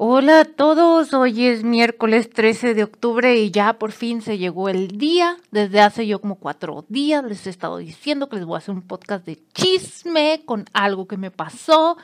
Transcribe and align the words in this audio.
Hola 0.00 0.42
a 0.42 0.44
todos, 0.44 1.12
hoy 1.12 1.46
es 1.46 1.64
miércoles 1.64 2.30
13 2.30 2.74
de 2.74 2.84
octubre 2.84 3.34
y 3.34 3.50
ya 3.50 3.80
por 3.80 3.90
fin 3.90 4.22
se 4.22 4.38
llegó 4.38 4.68
el 4.68 4.96
día. 4.96 5.38
Desde 5.50 5.80
hace 5.80 6.06
yo 6.06 6.20
como 6.20 6.36
cuatro 6.36 6.84
días 6.88 7.24
les 7.24 7.48
he 7.48 7.50
estado 7.50 7.78
diciendo 7.78 8.28
que 8.28 8.36
les 8.36 8.44
voy 8.44 8.54
a 8.54 8.58
hacer 8.58 8.76
un 8.76 8.82
podcast 8.82 9.26
de 9.26 9.42
chisme 9.54 10.42
con 10.44 10.66
algo 10.72 11.08
que 11.08 11.16
me 11.16 11.32
pasó 11.32 11.96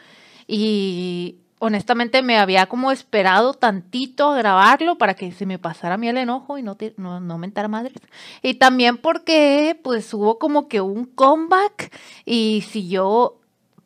y 0.49 1.37
honestamente 1.61 2.21
me 2.23 2.37
había 2.37 2.67
como 2.67 2.91
esperado 2.91 3.55
tantito 3.55 4.33
a 4.33 4.39
grabarlo 4.39 4.99
para 4.99 5.15
que 5.15 5.31
se 5.31 5.47
me 5.47 5.61
pasara 5.61 5.95
a 5.95 5.97
mí 5.97 6.09
el 6.09 6.17
enojo 6.17 6.59
y 6.59 6.65
no, 6.65 6.77
no, 6.97 7.21
no 7.21 7.39
mentara 7.39 7.69
madres. 7.69 7.95
Y 8.43 8.55
también 8.55 8.97
porque 8.97 9.79
pues 9.85 10.13
hubo 10.13 10.41
como 10.41 10.67
que 10.67 10.81
un 10.81 11.05
comeback 11.05 11.97
y 12.25 12.65
si 12.69 12.89
yo 12.89 13.39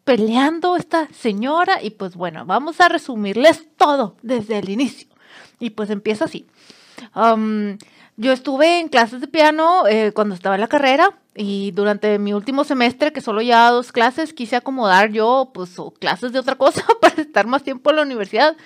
peleando 0.09 0.75
esta 0.77 1.07
señora 1.13 1.83
y 1.83 1.91
pues 1.91 2.17
bueno, 2.17 2.47
vamos 2.47 2.81
a 2.81 2.89
resumirles 2.89 3.67
todo 3.77 4.17
desde 4.23 4.57
el 4.57 4.71
inicio. 4.71 5.07
Y 5.61 5.69
pues 5.69 5.91
empieza 5.91 6.25
así. 6.25 6.47
yo 8.17 8.33
estuve 8.33 8.81
en 8.81 8.89
clases 8.89 9.21
de 9.21 9.29
piano 9.29 9.87
eh, 9.87 10.13
cuando 10.15 10.35
estaba 10.35 10.55
en 10.55 10.63
la 10.63 10.69
carrera 10.69 11.19
y 11.35 11.73
durante 11.73 12.19
mi 12.19 12.33
último 12.33 12.65
semestre, 12.65 13.13
que 13.13 13.21
solo 13.21 13.43
llevaba 13.43 13.71
dos 13.71 13.93
clases, 13.93 14.33
quise 14.33 14.57
acomodar 14.57 15.13
yo 15.13 15.51
pues 15.53 15.77
clases 16.01 16.33
de 16.33 16.39
otra 16.39 16.55
cosa 16.55 16.87
para 17.03 17.21
estar 17.21 17.47
más 17.47 17.63
tiempo 17.63 17.91
en 17.91 17.97
la 17.97 18.03
universidad. 18.03 18.57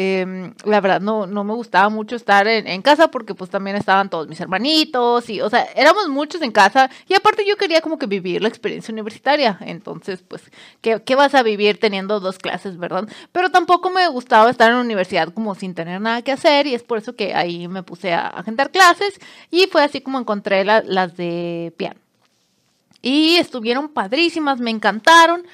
Em, 0.00 0.54
la 0.64 0.80
verdad 0.80 1.00
no, 1.00 1.26
no 1.26 1.42
me 1.42 1.54
gustaba 1.54 1.88
mucho 1.88 2.14
estar 2.14 2.46
en, 2.46 2.82
casa 2.82 3.10
porque 3.10 3.34
pues 3.34 3.50
también 3.50 3.74
estaban 3.74 4.08
todos 4.08 4.28
mis 4.28 4.40
hermanitos 4.40 5.28
y, 5.28 5.40
o 5.40 5.50
sea, 5.50 5.64
éramos 5.74 6.08
muchos 6.08 6.40
en 6.40 6.52
casa 6.52 6.88
y 7.08 7.14
aparte 7.14 7.44
yo 7.44 7.56
quería 7.56 7.80
como 7.80 7.98
que 7.98 8.06
vivir 8.06 8.40
la 8.40 8.46
experiencia 8.46 8.92
universitaria. 8.92 9.58
Entonces, 9.60 10.22
pues, 10.22 10.42
¿qué, 10.82 11.02
qué 11.04 11.16
vas 11.16 11.34
a 11.34 11.42
vivir 11.42 11.80
teniendo 11.80 12.20
dos 12.20 12.38
clases, 12.38 12.78
verdad? 12.78 13.08
Pero 13.32 13.50
tampoco 13.50 13.90
me 13.90 14.06
gustaba 14.06 14.50
estar 14.50 14.70
en 14.70 14.76
la 14.76 14.82
universidad 14.82 15.32
como 15.34 15.56
sin 15.56 15.74
tener 15.74 16.00
nada 16.00 16.22
que 16.22 16.30
hacer 16.30 16.68
y 16.68 16.74
es 16.74 16.84
por 16.84 16.98
eso 16.98 17.16
que 17.16 17.34
ahí 17.34 17.66
me 17.66 17.82
puse 17.82 18.12
a 18.12 18.28
agendar 18.28 18.70
clases 18.70 19.18
y 19.50 19.66
fue 19.66 19.82
así 19.82 20.00
como 20.00 20.20
encontré 20.20 20.64
las 20.64 21.16
de 21.16 21.74
piano. 21.76 21.98
Y 23.02 23.34
estuvieron 23.34 23.88
padrísimas, 23.88 24.60
me 24.60 24.70
encantaron. 24.70 25.44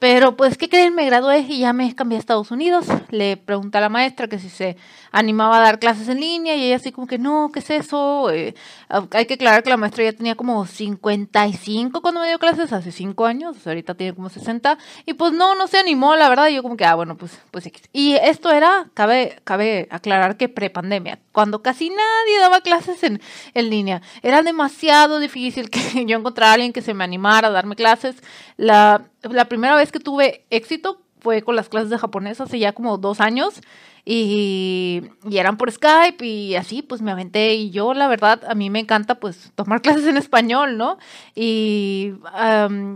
Pero 0.00 0.34
pues, 0.34 0.56
¿qué 0.56 0.70
creen? 0.70 0.94
Me 0.94 1.04
gradué 1.04 1.40
y 1.40 1.58
ya 1.58 1.74
me 1.74 1.94
cambié 1.94 2.16
a 2.16 2.20
Estados 2.20 2.50
Unidos. 2.50 2.86
Le 3.10 3.36
pregunté 3.36 3.76
a 3.76 3.82
la 3.82 3.90
maestra 3.90 4.28
que 4.28 4.38
si 4.38 4.48
se 4.48 4.78
animaba 5.12 5.58
a 5.58 5.60
dar 5.60 5.78
clases 5.78 6.08
en 6.08 6.20
línea 6.20 6.56
y 6.56 6.64
ella 6.64 6.76
así 6.76 6.90
como 6.90 7.06
que 7.06 7.18
no, 7.18 7.50
¿qué 7.52 7.58
es 7.58 7.68
eso? 7.68 8.30
Eh, 8.30 8.54
hay 8.88 9.26
que 9.26 9.34
aclarar 9.34 9.62
que 9.62 9.68
la 9.68 9.76
maestra 9.76 10.02
ya 10.04 10.14
tenía 10.14 10.36
como 10.36 10.64
55 10.64 12.00
cuando 12.00 12.22
me 12.22 12.28
dio 12.28 12.38
clases, 12.38 12.72
hace 12.72 12.92
5 12.92 13.26
años, 13.26 13.66
ahorita 13.66 13.94
tiene 13.94 14.14
como 14.14 14.30
60. 14.30 14.78
Y 15.04 15.12
pues 15.12 15.34
no, 15.34 15.54
no 15.54 15.66
se 15.66 15.78
animó, 15.78 16.16
la 16.16 16.30
verdad. 16.30 16.48
Y 16.48 16.54
yo 16.54 16.62
como 16.62 16.78
que, 16.78 16.86
ah, 16.86 16.94
bueno, 16.94 17.18
pues, 17.18 17.38
pues 17.50 17.70
Y 17.92 18.14
esto 18.14 18.50
era, 18.50 18.88
cabe, 18.94 19.42
cabe 19.44 19.86
aclarar 19.90 20.38
que 20.38 20.48
prepandemia, 20.48 21.18
cuando 21.32 21.60
casi 21.60 21.90
nadie 21.90 22.38
daba 22.40 22.62
clases 22.62 23.02
en, 23.02 23.20
en 23.52 23.68
línea. 23.68 24.00
Era 24.22 24.42
demasiado 24.42 25.18
difícil 25.18 25.68
que 25.68 26.06
yo 26.06 26.16
encontrara 26.16 26.52
a 26.52 26.54
alguien 26.54 26.72
que 26.72 26.80
se 26.80 26.94
me 26.94 27.04
animara 27.04 27.48
a 27.48 27.50
darme 27.50 27.76
clases. 27.76 28.16
La 28.56 29.09
la 29.22 29.46
primera 29.46 29.76
vez 29.76 29.92
que 29.92 30.00
tuve 30.00 30.44
éxito 30.50 31.00
fue 31.20 31.42
con 31.42 31.56
las 31.56 31.68
clases 31.68 31.90
de 31.90 31.98
japonés 31.98 32.40
hace 32.40 32.58
ya 32.58 32.72
como 32.72 32.98
dos 32.98 33.20
años 33.20 33.60
y, 34.04 35.02
eran 35.30 35.56
por 35.56 35.70
Skype 35.70 36.24
y 36.24 36.56
así 36.56 36.82
pues 36.82 37.02
me 37.02 37.10
aventé 37.10 37.54
y 37.54 37.70
yo 37.70 37.94
la 37.94 38.08
verdad 38.08 38.42
a 38.48 38.54
mí 38.54 38.70
me 38.70 38.80
encanta 38.80 39.16
pues 39.16 39.52
tomar 39.54 39.82
clases 39.82 40.06
en 40.06 40.16
español, 40.16 40.76
¿no? 40.76 40.98
Y 41.34 42.14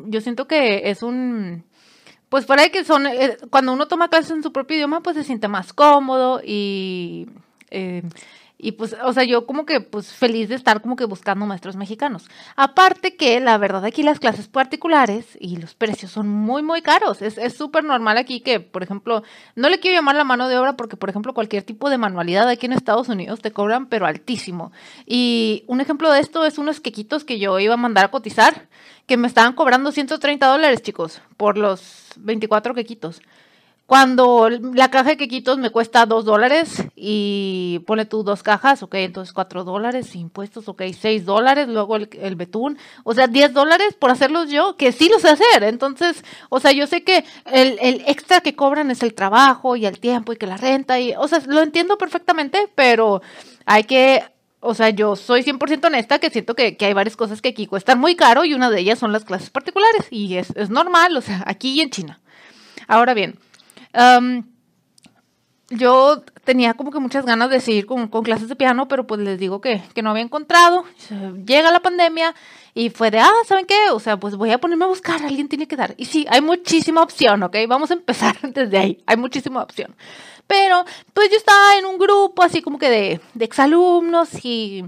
yo 0.06 0.20
siento 0.20 0.46
que 0.46 0.90
es 0.90 1.02
un... 1.02 1.64
Pues 2.28 2.46
para 2.46 2.68
que 2.68 2.82
son, 2.82 3.06
eh, 3.06 3.36
cuando 3.50 3.72
uno 3.72 3.86
toma 3.86 4.08
clases 4.08 4.32
en 4.32 4.42
su 4.42 4.52
propio 4.52 4.76
idioma, 4.76 5.02
pues 5.02 5.14
se 5.14 5.22
siente 5.22 5.46
más 5.46 5.72
cómodo 5.72 6.40
y 6.44 7.28
eh, 7.70 8.02
y 8.64 8.72
pues, 8.72 8.96
o 9.04 9.12
sea, 9.12 9.24
yo 9.24 9.44
como 9.44 9.66
que 9.66 9.82
pues 9.82 10.10
feliz 10.14 10.48
de 10.48 10.54
estar 10.54 10.80
como 10.80 10.96
que 10.96 11.04
buscando 11.04 11.44
maestros 11.44 11.76
mexicanos. 11.76 12.30
Aparte 12.56 13.14
que 13.14 13.38
la 13.38 13.58
verdad 13.58 13.84
aquí 13.84 14.02
las 14.02 14.18
clases 14.18 14.48
particulares 14.48 15.36
y 15.38 15.58
los 15.58 15.74
precios 15.74 16.12
son 16.12 16.30
muy, 16.30 16.62
muy 16.62 16.80
caros. 16.80 17.20
Es 17.20 17.54
súper 17.54 17.84
normal 17.84 18.16
aquí 18.16 18.40
que, 18.40 18.60
por 18.60 18.82
ejemplo, 18.82 19.22
no 19.54 19.68
le 19.68 19.80
quiero 19.80 19.98
llamar 19.98 20.16
la 20.16 20.24
mano 20.24 20.48
de 20.48 20.56
obra 20.56 20.78
porque, 20.78 20.96
por 20.96 21.10
ejemplo, 21.10 21.34
cualquier 21.34 21.62
tipo 21.62 21.90
de 21.90 21.98
manualidad 21.98 22.48
aquí 22.48 22.64
en 22.64 22.72
Estados 22.72 23.10
Unidos 23.10 23.42
te 23.42 23.52
cobran, 23.52 23.84
pero 23.84 24.06
altísimo. 24.06 24.72
Y 25.04 25.64
un 25.66 25.82
ejemplo 25.82 26.10
de 26.10 26.20
esto 26.20 26.46
es 26.46 26.56
unos 26.56 26.80
quequitos 26.80 27.22
que 27.22 27.38
yo 27.38 27.60
iba 27.60 27.74
a 27.74 27.76
mandar 27.76 28.06
a 28.06 28.10
cotizar, 28.10 28.68
que 29.06 29.18
me 29.18 29.28
estaban 29.28 29.52
cobrando 29.52 29.92
130 29.92 30.46
dólares, 30.46 30.80
chicos, 30.80 31.20
por 31.36 31.58
los 31.58 32.14
24 32.16 32.72
quequitos. 32.72 33.20
Cuando 33.86 34.48
la 34.48 34.90
caja 34.90 35.10
de 35.10 35.16
quequitos 35.18 35.58
me 35.58 35.68
cuesta 35.68 36.06
dos 36.06 36.24
dólares 36.24 36.84
y 36.96 37.82
pone 37.86 38.06
tú 38.06 38.22
dos 38.22 38.42
cajas, 38.42 38.82
ok, 38.82 38.94
entonces 38.94 39.34
cuatro 39.34 39.62
dólares, 39.62 40.16
impuestos, 40.16 40.68
ok, 40.68 40.84
seis 40.98 41.26
dólares, 41.26 41.68
luego 41.68 41.96
el, 41.96 42.34
betún, 42.34 42.78
o 43.04 43.12
sea, 43.12 43.26
diez 43.26 43.52
dólares 43.52 43.92
por 43.92 44.10
hacerlos 44.10 44.48
yo, 44.50 44.78
que 44.78 44.90
sí 44.90 45.10
lo 45.10 45.18
sé 45.18 45.28
hacer. 45.28 45.64
Entonces, 45.64 46.24
o 46.48 46.60
sea, 46.60 46.72
yo 46.72 46.86
sé 46.86 47.04
que 47.04 47.26
el, 47.52 47.78
el 47.82 48.02
extra 48.06 48.40
que 48.40 48.56
cobran 48.56 48.90
es 48.90 49.02
el 49.02 49.12
trabajo 49.12 49.76
y 49.76 49.84
el 49.84 50.00
tiempo 50.00 50.32
y 50.32 50.36
que 50.36 50.46
la 50.46 50.56
renta, 50.56 50.98
y, 50.98 51.12
o 51.18 51.28
sea, 51.28 51.42
lo 51.46 51.60
entiendo 51.60 51.98
perfectamente, 51.98 52.70
pero 52.74 53.20
hay 53.66 53.84
que 53.84 54.24
o 54.66 54.72
sea, 54.72 54.88
yo 54.88 55.14
soy 55.14 55.42
100% 55.42 55.84
honesta 55.84 56.18
que 56.18 56.30
siento 56.30 56.54
que, 56.54 56.78
que, 56.78 56.86
hay 56.86 56.94
varias 56.94 57.16
cosas 57.16 57.42
que 57.42 57.50
aquí 57.50 57.66
cuestan 57.66 58.00
muy 58.00 58.16
caro 58.16 58.46
y 58.46 58.54
una 58.54 58.70
de 58.70 58.80
ellas 58.80 58.98
son 58.98 59.12
las 59.12 59.26
clases 59.26 59.50
particulares 59.50 60.06
y 60.10 60.38
es, 60.38 60.54
es 60.56 60.70
normal, 60.70 61.14
o 61.18 61.20
sea, 61.20 61.42
aquí 61.46 61.72
y 61.72 61.80
en 61.82 61.90
China. 61.90 62.20
Ahora 62.88 63.12
bien, 63.12 63.38
yo 65.70 66.22
tenía 66.44 66.74
como 66.74 66.90
que 66.90 66.98
muchas 66.98 67.24
ganas 67.24 67.50
de 67.50 67.60
seguir 67.60 67.86
con, 67.86 68.08
clases 68.08 68.48
de 68.48 68.56
piano, 68.56 68.86
pero 68.88 69.06
pues 69.06 69.20
les 69.20 69.38
digo 69.38 69.60
que, 69.60 69.82
que, 69.94 70.02
no 70.02 70.10
había 70.10 70.22
encontrado. 70.22 70.84
Llega 71.46 71.72
la 71.72 71.80
pandemia 71.80 72.34
y 72.74 72.90
fue 72.90 73.10
de, 73.10 73.18
ah, 73.18 73.32
¿saben 73.46 73.66
qué? 73.66 73.90
O 73.92 74.00
sea, 74.00 74.18
pues 74.18 74.36
voy 74.36 74.50
a 74.50 74.58
ponerme 74.58 74.84
a 74.84 74.88
buscar, 74.88 75.22
alguien 75.22 75.48
tiene 75.48 75.66
que 75.66 75.76
dar. 75.76 75.94
Y 75.96 76.04
sí, 76.04 76.26
hay 76.28 76.40
muchísima 76.40 77.02
opción, 77.02 77.42
¿ok? 77.42 77.56
Vamos 77.68 77.90
a 77.90 77.94
empezar 77.94 78.36
desde 78.42 78.78
ahí, 78.78 79.02
hay 79.06 79.16
muchísima 79.16 79.62
opción. 79.62 79.94
Pero 80.46 80.84
pues 81.14 81.30
yo 81.30 81.36
estaba 81.36 81.78
en 81.78 81.86
un 81.86 81.98
grupo 81.98 82.42
así 82.42 82.60
como 82.60 82.78
que 82.78 82.90
de, 82.90 83.20
de 83.32 83.44
exalumnos 83.44 84.44
y 84.44 84.84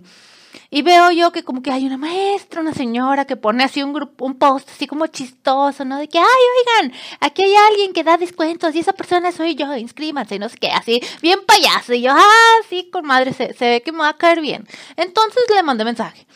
y 0.70 0.82
veo 0.82 1.10
yo 1.12 1.32
que 1.32 1.42
como 1.44 1.62
que 1.62 1.70
hay 1.70 1.86
una 1.86 1.96
maestra, 1.96 2.60
una 2.60 2.74
señora 2.74 3.24
que 3.24 3.36
pone 3.36 3.64
así 3.64 3.82
un 3.82 3.92
grupo, 3.92 4.24
un 4.24 4.34
post 4.38 4.68
así 4.70 4.86
como 4.86 5.06
chistoso, 5.06 5.84
¿no? 5.84 5.98
De 5.98 6.08
que, 6.08 6.18
ay, 6.18 6.24
oigan, 6.26 6.92
aquí 7.20 7.42
hay 7.42 7.54
alguien 7.70 7.92
que 7.92 8.04
da 8.04 8.16
descuentos 8.16 8.74
y 8.74 8.80
esa 8.80 8.92
persona 8.92 9.32
soy 9.32 9.54
yo, 9.54 9.76
inscríbanse, 9.76 10.38
no 10.38 10.48
sé 10.48 10.56
qué, 10.58 10.70
así, 10.70 11.00
bien 11.22 11.40
payaso. 11.46 11.94
Y 11.94 12.02
yo, 12.02 12.12
ah, 12.12 12.56
sí, 12.68 12.90
con 12.92 13.06
madre, 13.06 13.32
se, 13.32 13.54
se 13.54 13.68
ve 13.68 13.82
que 13.82 13.92
me 13.92 13.98
va 13.98 14.10
a 14.10 14.16
caer 14.16 14.40
bien. 14.40 14.66
Entonces 14.96 15.42
le 15.54 15.62
mandé 15.62 15.84
mensaje. 15.84 16.26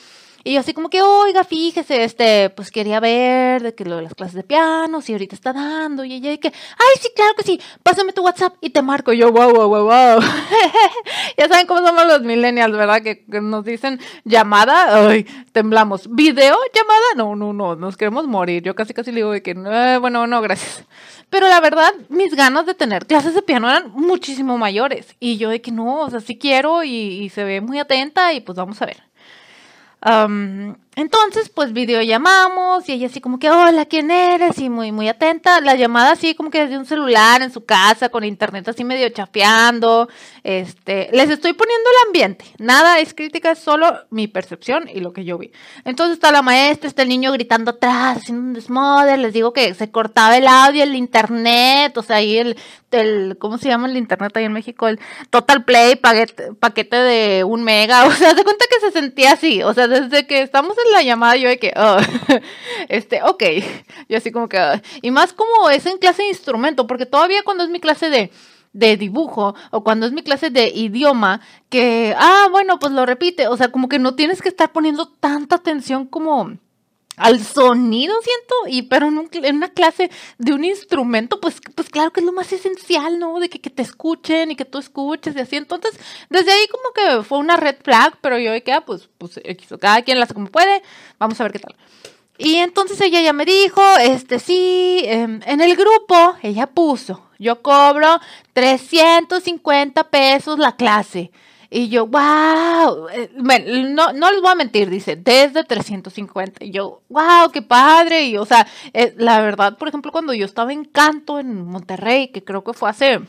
Y 0.43 0.55
yo 0.55 0.61
así 0.61 0.73
como 0.73 0.89
que, 0.89 1.03
oiga, 1.03 1.45
fíjese, 1.45 2.03
este, 2.03 2.49
pues 2.51 2.71
quería 2.71 2.99
ver 2.99 3.63
de 3.63 3.75
que 3.75 3.85
lo 3.85 3.97
de 3.97 4.03
las 4.03 4.15
clases 4.15 4.37
de 4.37 4.43
piano, 4.43 5.03
si 5.03 5.13
ahorita 5.13 5.35
está 5.35 5.53
dando, 5.53 6.03
y 6.05 6.15
ella 6.15 6.33
y 6.33 6.39
que, 6.39 6.49
ay, 6.49 7.01
sí, 7.01 7.09
claro 7.15 7.35
que 7.37 7.43
sí, 7.43 7.61
pásame 7.83 8.15
tu 8.15 8.23
WhatsApp 8.23 8.55
y 8.63 8.71
te 8.71 8.81
marco. 8.81 9.13
Yo, 9.13 9.31
wow, 9.33 9.53
wow, 9.53 9.69
wow, 9.69 9.85
wow. 9.85 10.21
ya 11.39 11.47
saben 11.47 11.67
cómo 11.67 11.87
somos 11.87 12.07
los 12.07 12.23
millennials, 12.23 12.75
¿verdad? 12.75 13.03
Que, 13.03 13.25
nos 13.41 13.65
dicen 13.65 14.01
llamada, 14.25 15.09
ay, 15.09 15.27
temblamos. 15.53 16.09
¿Video? 16.11 16.57
¿Llamada? 16.75 17.07
No, 17.17 17.37
no, 17.37 17.53
no, 17.53 17.77
nos 17.77 17.99
queremos 17.99 18.27
morir. 18.27 18.63
Yo 18.63 18.75
casi, 18.75 18.95
casi 18.95 19.11
le 19.13 19.17
digo 19.17 19.33
de 19.33 19.43
que, 19.43 19.51
eh, 19.51 19.99
bueno, 20.01 20.27
no, 20.27 20.41
gracias. 20.41 20.85
Pero 21.29 21.49
la 21.49 21.61
verdad, 21.61 21.93
mis 22.09 22.35
ganas 22.35 22.65
de 22.67 22.75
tener 22.75 23.07
clases 23.07 23.35
de 23.35 23.43
piano 23.43 23.69
eran 23.69 23.93
muchísimo 23.93 24.57
mayores. 24.57 25.15
Y 25.21 25.37
yo 25.37 25.51
de 25.51 25.61
que 25.61 25.71
no, 25.71 26.01
o 26.01 26.11
sea, 26.11 26.21
sí 26.21 26.39
quiero 26.39 26.83
y 26.83 27.29
se 27.29 27.45
ve 27.45 27.61
muy 27.61 27.79
atenta 27.79 28.33
y 28.33 28.41
pues 28.41 28.57
vamos 28.57 28.81
a 28.83 28.87
ver 28.87 29.10
Um. 30.03 30.77
Entonces, 30.97 31.49
pues 31.49 31.73
videollamamos 31.73 32.89
y 32.89 32.93
ella 32.93 33.07
así 33.07 33.21
como 33.21 33.39
que, 33.39 33.49
hola, 33.49 33.87
¿quién 33.87 34.11
eres? 34.11 34.59
Y 34.59 34.69
muy, 34.69 34.91
muy 34.91 35.09
atenta. 35.09 35.61
La 35.61 35.77
llamada 35.77 36.13
así 36.13 36.35
como 36.35 36.51
que 36.51 36.63
desde 36.63 36.77
un 36.77 36.85
celular 36.85 37.43
en 37.43 37.53
su 37.53 37.65
casa, 37.65 38.09
con 38.09 38.25
internet 38.25 38.67
así 38.69 38.83
medio 38.83 39.09
chafeando. 39.11 40.09
Este, 40.43 41.09
les 41.13 41.31
estoy 41.31 41.53
poniendo 41.53 41.89
el 41.91 42.09
ambiente. 42.09 42.45
Nada 42.59 42.99
es 42.99 43.15
crítica, 43.15 43.53
es 43.53 43.61
solo 43.61 44.01
mi 44.11 44.27
percepción 44.27 44.89
y 44.93 44.99
lo 44.99 45.13
que 45.13 45.25
yo 45.25 45.39
vi. 45.39 45.53
Entonces 45.85 46.15
está 46.15 46.33
la 46.33 46.43
maestra, 46.43 46.89
está 46.89 47.03
el 47.03 47.09
niño 47.09 47.31
gritando 47.33 47.71
atrás, 47.71 48.19
haciendo 48.19 48.43
un 48.43 48.53
desmoder. 48.53 49.21
Les 49.21 49.33
digo 49.33 49.53
que 49.53 49.73
se 49.75 49.93
cortaba 49.93 50.37
el 50.37 50.49
audio, 50.49 50.83
el 50.83 50.97
internet, 50.97 51.97
o 51.97 52.03
sea, 52.03 52.17
ahí 52.17 52.37
el, 52.37 52.57
el 52.91 53.39
¿cómo 53.39 53.59
se 53.59 53.69
llama 53.69 53.89
el 53.89 53.97
internet 53.97 54.37
ahí 54.37 54.45
en 54.45 54.53
México? 54.53 54.89
El 54.89 54.99
Total 55.31 55.65
Play, 55.65 55.95
paquete, 55.97 56.53
paquete 56.55 56.97
de 56.97 57.45
un 57.45 57.63
mega. 57.63 58.05
O 58.11 58.13
sea, 58.13 58.35
se 58.35 58.43
cuenta 58.43 58.65
que 58.69 58.81
se 58.81 58.91
sentía 58.91 59.33
así. 59.33 59.63
O 59.63 59.73
sea, 59.73 59.87
desde 59.87 60.27
que 60.27 60.43
estamos 60.43 60.77
en 60.87 60.93
la 60.93 61.03
llamada 61.03 61.37
yo 61.37 61.49
de 61.49 61.59
que, 61.59 61.73
oh, 61.77 61.99
este, 62.89 63.23
ok, 63.23 63.43
yo 64.09 64.17
así 64.19 64.31
como 64.31 64.49
que, 64.49 64.59
oh. 64.59 64.81
y 65.03 65.11
más 65.11 65.33
como 65.33 65.71
es 65.71 65.87
en 65.87 65.99
clase 65.99 66.23
de 66.23 66.29
instrumento, 66.29 66.87
porque 66.87 67.07
todavía 67.07 67.43
cuando 67.45 67.65
es 67.65 67.71
mi 67.71 67.81
clase 67.81 68.11
de, 68.11 68.31
de 68.73 68.97
dibujo 68.97 69.55
o 69.71 69.83
cuando 69.83 70.07
es 70.07 70.13
mi 70.13 70.23
clase 70.23 70.51
de 70.51 70.69
idioma, 70.69 71.41
que, 71.69 72.15
ah, 72.19 72.49
bueno, 72.51 72.79
pues 72.79 72.93
lo 72.93 73.07
repite, 73.07 73.49
o 73.49 73.57
sea, 73.57 73.71
como 73.73 73.89
que 73.89 73.99
no 73.99 74.15
tienes 74.15 74.43
que 74.43 74.49
estar 74.49 74.73
poniendo 74.73 75.07
tanta 75.07 75.57
atención 75.57 76.07
como 76.07 76.53
al 77.17 77.45
sonido, 77.45 78.15
siento, 78.23 78.55
y 78.69 78.83
pero 78.83 79.09
en, 79.09 79.57
una 79.57 79.69
clase 79.69 80.11
de 80.39 80.53
un 80.53 80.65
instrumento, 80.65 81.41
pues, 81.41 81.61
pues 81.75 81.91
claro 81.91 82.13
que 82.13 82.21
es 82.21 82.27
lo 82.27 82.33
más 82.33 82.53
esencial, 82.53 83.19
¿no? 83.19 83.39
De 83.41 83.51
que, 83.51 83.59
te 83.59 83.83
escuchen 83.83 84.51
y 84.51 84.57
que 84.57 84.65
tú 84.65 84.79
escuches 84.79 85.37
y 85.37 85.41
así. 85.41 85.57
Entonces, 85.57 85.99
desde 86.31 86.53
ahí 86.53 86.67
como 86.69 86.95
que 86.95 87.23
fue 87.25 87.39
una 87.39 87.57
red 87.57 87.77
flag, 87.83 88.17
pero 88.21 88.39
yo 88.39 88.53
de 88.53 88.63
que, 88.63 88.73
ah, 88.73 88.85
pues, 88.85 89.09
pues, 89.19 89.39
cada 89.81 90.03
quien 90.03 90.19
la 90.19 90.25
hace 90.25 90.35
como 90.35 90.47
puede, 90.47 90.83
vamos 91.19 91.41
a 91.41 91.45
ver 91.45 91.53
qué 91.53 91.59
tal. 91.59 91.77
Y 92.39 92.57
entonces 92.57 92.99
ella 93.03 93.21
ya 93.21 93.35
me 93.35 93.45
dijo, 93.45 93.83
este 93.99 94.39
sí, 94.39 95.03
em, 95.05 95.41
en 95.45 95.61
el 95.61 95.77
grupo, 95.77 96.37
ella 96.43 96.67
puso, 96.67 97.29
yo 97.39 97.61
cobro 97.61 98.19
350 98.55 100.09
pesos 100.09 100.59
la 100.59 100.75
clase. 100.75 101.33
Y 101.73 101.89
yo, 101.89 102.07
wow, 102.09 103.09
eh, 103.11 103.31
no, 103.37 104.13
no 104.13 104.31
les 104.33 104.41
voy 104.41 104.51
a 104.51 104.55
mentir, 104.57 104.91
dice, 104.91 105.15
desde 105.15 105.63
350. 105.63 106.65
Y 106.65 106.73
yo, 106.73 107.03
wow, 107.09 107.51
qué 107.53 107.63
padre. 107.63 108.25
Y 108.25 108.37
o 108.37 108.45
sea, 108.45 108.67
eh, 108.93 109.15
la 109.17 109.41
verdad, 109.41 109.79
por 109.79 109.87
ejemplo, 109.87 110.11
cuando 110.11 110.35
yo 110.35 110.45
estaba 110.45 110.73
en 110.73 110.85
canto 110.85 111.39
en 111.39 111.65
Monterrey, 111.65 112.29
que 112.29 112.43
creo 112.43 112.65
que 112.65 112.73
fue 112.73 112.91
hace 112.91 113.21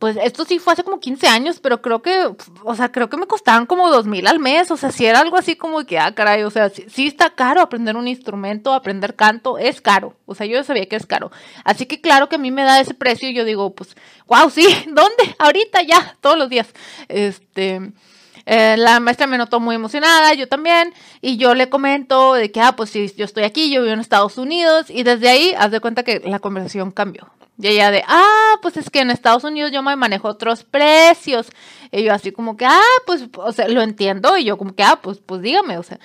pues 0.00 0.16
esto 0.16 0.46
sí 0.46 0.58
fue 0.58 0.72
hace 0.72 0.82
como 0.82 0.98
15 0.98 1.28
años, 1.28 1.60
pero 1.60 1.82
creo 1.82 2.00
que, 2.00 2.30
o 2.64 2.74
sea, 2.74 2.90
creo 2.90 3.10
que 3.10 3.18
me 3.18 3.26
costaban 3.26 3.66
como 3.66 3.90
dos 3.90 4.06
mil 4.06 4.26
al 4.26 4.38
mes, 4.38 4.70
o 4.70 4.78
sea, 4.78 4.90
si 4.90 5.04
era 5.04 5.20
algo 5.20 5.36
así 5.36 5.56
como 5.56 5.84
que, 5.84 5.98
ah, 5.98 6.14
caray, 6.14 6.42
o 6.42 6.50
sea, 6.50 6.70
sí, 6.70 7.06
está 7.06 7.28
caro 7.28 7.60
aprender 7.60 7.96
un 7.96 8.08
instrumento, 8.08 8.72
aprender 8.72 9.14
canto, 9.14 9.58
es 9.58 9.82
caro, 9.82 10.14
o 10.24 10.34
sea, 10.34 10.46
yo 10.46 10.64
sabía 10.64 10.86
que 10.86 10.96
es 10.96 11.04
caro. 11.04 11.30
Así 11.64 11.84
que 11.84 12.00
claro 12.00 12.30
que 12.30 12.36
a 12.36 12.38
mí 12.38 12.50
me 12.50 12.62
da 12.62 12.80
ese 12.80 12.94
precio 12.94 13.28
y 13.28 13.34
yo 13.34 13.44
digo, 13.44 13.74
pues, 13.74 13.94
wow, 14.26 14.48
sí, 14.48 14.66
¿dónde? 14.86 15.36
Ahorita 15.38 15.82
ya, 15.82 16.16
todos 16.20 16.38
los 16.38 16.48
días. 16.48 16.68
Este... 17.08 17.92
Eh, 18.46 18.76
la 18.78 19.00
maestra 19.00 19.26
me 19.26 19.36
notó 19.36 19.60
muy 19.60 19.76
emocionada, 19.76 20.32
yo 20.32 20.48
también, 20.48 20.94
y 21.20 21.36
yo 21.36 21.54
le 21.54 21.68
comento 21.68 22.32
de 22.32 22.50
que, 22.50 22.60
ah, 22.60 22.74
pues 22.74 22.88
sí, 22.88 23.12
yo 23.16 23.26
estoy 23.26 23.44
aquí, 23.44 23.70
yo 23.70 23.82
vivo 23.82 23.92
en 23.92 24.00
Estados 24.00 24.38
Unidos, 24.38 24.86
y 24.88 25.02
desde 25.02 25.28
ahí, 25.28 25.54
haz 25.56 25.70
de 25.70 25.78
cuenta 25.78 26.02
que 26.02 26.20
la 26.24 26.40
conversación 26.40 26.90
cambió. 26.90 27.30
Y 27.62 27.68
ella 27.68 27.90
de, 27.90 28.02
ah, 28.06 28.54
pues 28.62 28.76
es 28.76 28.88
que 28.88 29.00
en 29.00 29.10
Estados 29.10 29.44
Unidos 29.44 29.70
yo 29.72 29.82
me 29.82 29.94
manejo 29.96 30.28
otros 30.28 30.64
precios. 30.64 31.48
Y 31.92 32.04
yo 32.04 32.14
así 32.14 32.32
como 32.32 32.56
que, 32.56 32.64
ah, 32.64 32.80
pues, 33.06 33.24
o 33.36 33.52
sea, 33.52 33.68
lo 33.68 33.82
entiendo. 33.82 34.36
Y 34.38 34.44
yo 34.44 34.56
como 34.56 34.74
que, 34.74 34.82
ah, 34.82 34.98
pues, 35.02 35.18
pues 35.24 35.42
dígame, 35.42 35.76
o 35.76 35.82
sea. 35.82 35.98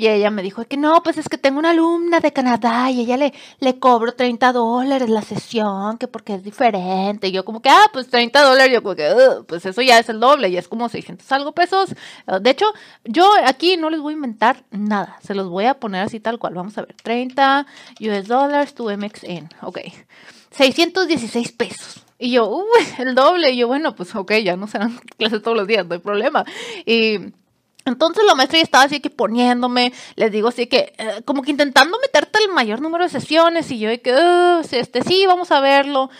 Y 0.00 0.08
ella 0.08 0.30
me 0.30 0.42
dijo 0.42 0.64
que 0.64 0.78
no, 0.78 1.02
pues 1.02 1.18
es 1.18 1.28
que 1.28 1.36
tengo 1.36 1.58
una 1.58 1.72
alumna 1.72 2.20
de 2.20 2.32
Canadá 2.32 2.90
y 2.90 3.02
ella 3.02 3.18
le, 3.18 3.34
le 3.58 3.78
cobro 3.78 4.14
30 4.14 4.50
dólares 4.54 5.10
la 5.10 5.20
sesión, 5.20 5.98
que 5.98 6.08
porque 6.08 6.36
es 6.36 6.42
diferente. 6.42 7.28
Y 7.28 7.32
yo 7.32 7.44
como 7.44 7.60
que, 7.60 7.68
ah, 7.68 7.90
pues 7.92 8.08
30 8.08 8.42
dólares, 8.42 8.72
yo 8.72 8.82
como 8.82 8.94
que, 8.94 9.14
pues 9.46 9.66
eso 9.66 9.82
ya 9.82 9.98
es 9.98 10.08
el 10.08 10.18
doble, 10.18 10.48
y 10.48 10.56
es 10.56 10.68
como 10.68 10.88
600 10.88 11.30
algo 11.32 11.52
pesos. 11.52 11.94
De 12.40 12.48
hecho, 12.48 12.64
yo 13.04 13.30
aquí 13.44 13.76
no 13.76 13.90
les 13.90 14.00
voy 14.00 14.14
a 14.14 14.16
inventar 14.16 14.64
nada, 14.70 15.18
se 15.22 15.34
los 15.34 15.50
voy 15.50 15.66
a 15.66 15.74
poner 15.74 16.00
así 16.06 16.18
tal 16.18 16.38
cual. 16.38 16.54
Vamos 16.54 16.78
a 16.78 16.80
ver, 16.80 16.96
30 17.02 17.66
US 18.00 18.26
dollars 18.26 18.72
to 18.72 18.84
MXN, 18.84 19.50
ok. 19.60 19.80
616 20.52 21.52
pesos. 21.52 22.06
Y 22.18 22.30
yo, 22.30 22.48
uy, 22.48 22.64
el 22.96 23.14
doble. 23.14 23.50
Y 23.50 23.58
yo, 23.58 23.68
bueno, 23.68 23.94
pues 23.94 24.14
ok, 24.14 24.32
ya 24.42 24.56
no 24.56 24.66
serán 24.66 24.98
clases 25.18 25.42
todos 25.42 25.58
los 25.58 25.66
días, 25.66 25.84
no 25.86 25.92
hay 25.92 26.00
problema. 26.00 26.46
Y 26.86 27.34
entonces 27.84 28.24
la 28.24 28.34
maestra 28.34 28.58
ya 28.58 28.64
estaba 28.64 28.84
así 28.84 29.00
que 29.00 29.10
poniéndome, 29.10 29.92
les 30.16 30.30
digo 30.30 30.48
así 30.48 30.66
que, 30.66 30.92
eh, 30.98 31.22
como 31.24 31.42
que 31.42 31.50
intentando 31.50 31.98
meterte 32.00 32.38
el 32.42 32.52
mayor 32.52 32.80
número 32.80 33.04
de 33.04 33.10
sesiones. 33.10 33.70
Y 33.70 33.78
yo, 33.78 33.90
que, 34.02 34.60
este, 34.70 35.02
sí, 35.02 35.24
vamos 35.26 35.50
a 35.50 35.60
verlo. 35.60 36.10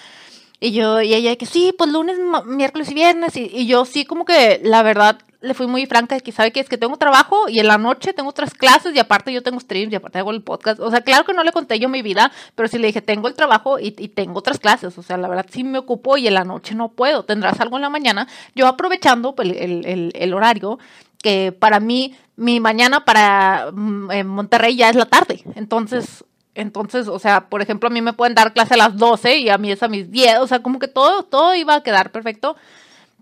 Y 0.61 0.73
yo, 0.73 1.01
y 1.01 1.15
ella, 1.15 1.37
que 1.37 1.47
sí, 1.47 1.75
pues 1.77 1.91
lunes, 1.91 2.19
miércoles 2.47 2.91
y 2.91 2.95
viernes. 2.95 3.37
Y, 3.37 3.51
y 3.53 3.67
yo 3.67 3.85
sí, 3.85 4.05
como 4.05 4.25
que 4.25 4.61
la 4.62 4.83
verdad, 4.83 5.19
le 5.41 5.55
fui 5.55 5.67
muy 5.67 5.87
franca 5.87 6.15
de 6.15 6.21
que 6.21 6.33
sabe 6.33 6.53
que 6.53 6.61
es 6.61 6.69
que 6.69 6.77
tengo 6.77 6.97
trabajo 6.97 7.49
y 7.49 7.61
en 7.61 7.67
la 7.67 7.79
noche 7.79 8.12
tengo 8.12 8.29
otras 8.29 8.53
clases 8.53 8.95
y 8.95 8.99
aparte 8.99 9.33
yo 9.33 9.43
tengo 9.43 9.59
streams 9.59 9.93
y 9.93 9.97
aparte 9.97 10.19
hago 10.19 10.33
el 10.33 10.43
podcast. 10.43 10.81
O 10.81 10.91
sea, 10.91 11.01
claro 11.01 11.25
que 11.25 11.33
no 11.33 11.43
le 11.43 11.53
conté 11.53 11.79
yo 11.79 11.89
mi 11.89 12.03
vida, 12.03 12.31
pero 12.55 12.69
sí 12.69 12.79
le 12.79 12.89
dije, 12.89 13.01
tengo 13.01 13.29
el 13.29 13.35
trabajo 13.35 13.79
y, 13.79 13.91
tengo 13.91 14.39
otras 14.39 14.59
clases. 14.59 14.97
O 14.99 15.03
sea, 15.03 15.17
la 15.17 15.29
verdad 15.29 15.47
sí 15.51 15.65
me 15.65 15.79
ocupo 15.79 16.17
y 16.17 16.27
en 16.27 16.35
la 16.35 16.45
noche 16.45 16.75
no 16.75 16.89
puedo. 16.89 17.25
Tendrás 17.25 17.59
algo 17.61 17.77
en 17.77 17.83
la 17.83 17.91
mañana. 17.91 18.29
Yo 18.55 18.67
aprovechando 18.67 19.35
pues, 19.35 19.49
el, 19.51 20.35
horario 20.35 20.79
que 21.23 21.53
para 21.53 21.81
mí, 21.81 22.15
mi 22.37 22.61
mañana 22.61 23.05
para 23.05 23.71
mm, 23.73 24.25
Monterrey 24.27 24.77
ya 24.77 24.91
es 24.91 24.97
la 24.97 25.07
tarde. 25.07 25.43
Entonces, 25.55 26.25
entonces, 26.61 27.09
o 27.09 27.19
sea, 27.19 27.49
por 27.49 27.62
ejemplo, 27.62 27.89
a 27.89 27.93
mí 27.93 28.01
me 28.03 28.12
pueden 28.12 28.35
dar 28.35 28.53
clase 28.53 28.75
a 28.75 28.77
las 28.77 28.97
12 28.97 29.39
y 29.39 29.49
a 29.49 29.59
mí 29.59 29.73
es 29.73 29.83
a 29.83 29.89
mis 29.89 30.11
10. 30.11 30.39
O 30.41 30.47
sea, 30.47 30.62
como 30.62 30.79
que 30.79 30.89
todo, 30.89 31.25
todo 31.25 31.55
iba 31.55 31.75
a 31.75 31.83
quedar 31.83 32.12
perfecto. 32.12 32.57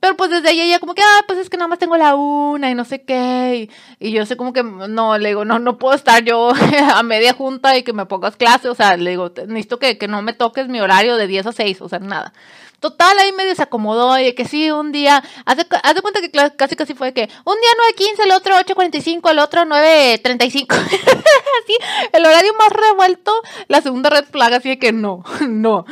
Pero 0.01 0.17
pues 0.17 0.31
desde 0.31 0.51
ahí 0.51 0.61
ella 0.61 0.79
como 0.79 0.95
que, 0.95 1.03
ah, 1.03 1.25
pues 1.27 1.39
es 1.41 1.51
que 1.51 1.57
nada 1.57 1.69
más 1.69 1.79
tengo 1.81 1.97
la 1.97 2.15
una 2.15 2.71
y 2.71 2.75
no 2.75 2.85
sé 2.85 3.03
qué. 3.03 3.69
Y, 3.99 4.13
yo 4.13 4.27
sé 4.27 4.37
como 4.37 4.53
que, 4.53 4.63
no, 4.63 5.19
le 5.19 5.31
digo, 5.31 5.45
no, 5.45 5.59
no 5.59 5.79
puedo 5.79 5.95
estar 5.95 6.23
yo 6.25 6.53
a 6.95 7.03
media 7.03 7.33
junta 7.33 7.77
y 7.77 7.83
que 7.83 7.93
me 7.93 8.07
pongas 8.07 8.37
clase. 8.37 8.69
O 8.69 8.75
sea, 8.75 8.97
le 8.97 9.11
digo, 9.11 9.33
necesito 9.47 9.79
que, 9.79 9.99
que 9.99 10.09
no 10.09 10.23
me 10.23 10.33
toques 10.33 10.69
mi 10.69 10.81
horario 10.81 11.17
de 11.17 11.27
10 11.27 11.47
a 11.47 11.53
6, 11.53 11.83
o 11.83 11.89
sea, 11.89 11.99
nada. 11.99 12.33
Total, 12.81 13.19
ahí 13.19 13.33
me 13.33 13.45
desacomodó 13.45 14.17
y 14.19 14.25
de 14.25 14.35
que 14.37 14.45
sí, 14.45 14.71
un 14.71 14.93
día, 14.93 15.23
haz 15.45 15.57
de, 15.57 15.67
cuenta 16.01 16.21
que 16.21 16.31
casi 16.57 16.77
casi 16.77 16.95
fue 16.95 17.13
que 17.13 17.29
un 17.45 17.57
día 17.57 17.71
9.15, 17.97 18.25
el 18.25 18.31
otro 18.31 18.55
8.45, 18.55 19.31
el 19.31 19.39
otro 19.41 19.63
9.35. 19.65 20.67
así, 20.75 21.77
el 22.13 22.25
horario 22.25 22.55
más 22.55 22.69
revuelto, 22.71 23.33
la 23.67 23.81
segunda 23.81 24.11
red 24.11 24.27
flag, 24.27 24.55
así 24.55 24.69
de 24.69 24.79
que 24.79 24.93
no, 24.93 25.25
no. 25.49 25.87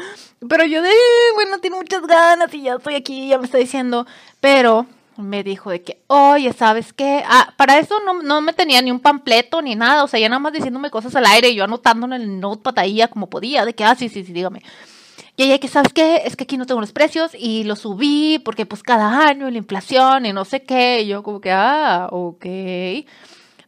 Pero 0.49 0.65
yo 0.65 0.81
de, 0.81 0.91
bueno, 1.35 1.59
tiene 1.59 1.77
muchas 1.77 2.07
ganas 2.07 2.55
y 2.55 2.63
ya 2.63 2.75
estoy 2.75 2.95
aquí, 2.95 3.29
ya 3.29 3.39
me 3.39 3.47
está 3.47 3.59
diciendo. 3.59 4.07
Pero 4.41 4.87
me 5.17 5.43
dijo 5.43 5.71
de 5.71 5.83
que, 5.83 5.99
oye, 6.07 6.53
¿sabes 6.53 6.93
qué? 6.93 7.25
Ah, 7.27 7.53
para 7.57 7.79
eso 7.79 7.99
no, 8.05 8.23
no, 8.23 8.41
me 8.41 8.53
tenía 8.53 8.81
ni 8.83 8.91
un 8.91 9.01
pampleto 9.01 9.63
ni 9.63 9.75
nada, 9.75 10.05
o 10.05 10.09
sea, 10.09 10.21
ya 10.21 10.29
nada 10.29 10.39
más 10.39 10.53
diciéndome 10.53 10.91
cosas 10.91 11.17
al 11.17 11.27
aire 11.27 11.49
y 11.49 11.57
yo 11.57 11.65
anotando 11.65 12.07
en 12.07 12.13
el 12.13 12.41
notepad 12.41 12.79
ahí 12.79 13.01
como 13.11 13.29
podía, 13.29 13.65
de 13.65 13.75
que, 13.75 13.85
ah, 13.85 13.95
sí, 13.95 14.09
sí, 14.09 14.25
sí, 14.25 14.33
dígame. 14.33 14.63
Y 15.37 15.45
ella 15.45 15.59
que, 15.59 15.69
¿sabes 15.69 15.93
qué? 15.93 16.23
Es 16.25 16.35
que 16.35 16.45
aquí 16.45 16.57
no 16.57 16.67
tengo 16.67 16.81
los 16.81 16.93
precios 16.93 17.33
y 17.39 17.65
los 17.65 17.81
subí 17.81 18.39
porque 18.39 18.65
pues 18.65 18.83
cada 18.83 19.29
año 19.29 19.51
la 19.51 19.59
inflación 19.59 20.25
y 20.25 20.33
no 20.33 20.45
sé 20.47 20.63
qué. 20.63 21.03
Y 21.03 21.09
yo 21.09 21.23
como 21.23 21.41
que, 21.41 21.53
ah, 21.53 22.09
ok. 22.11 22.47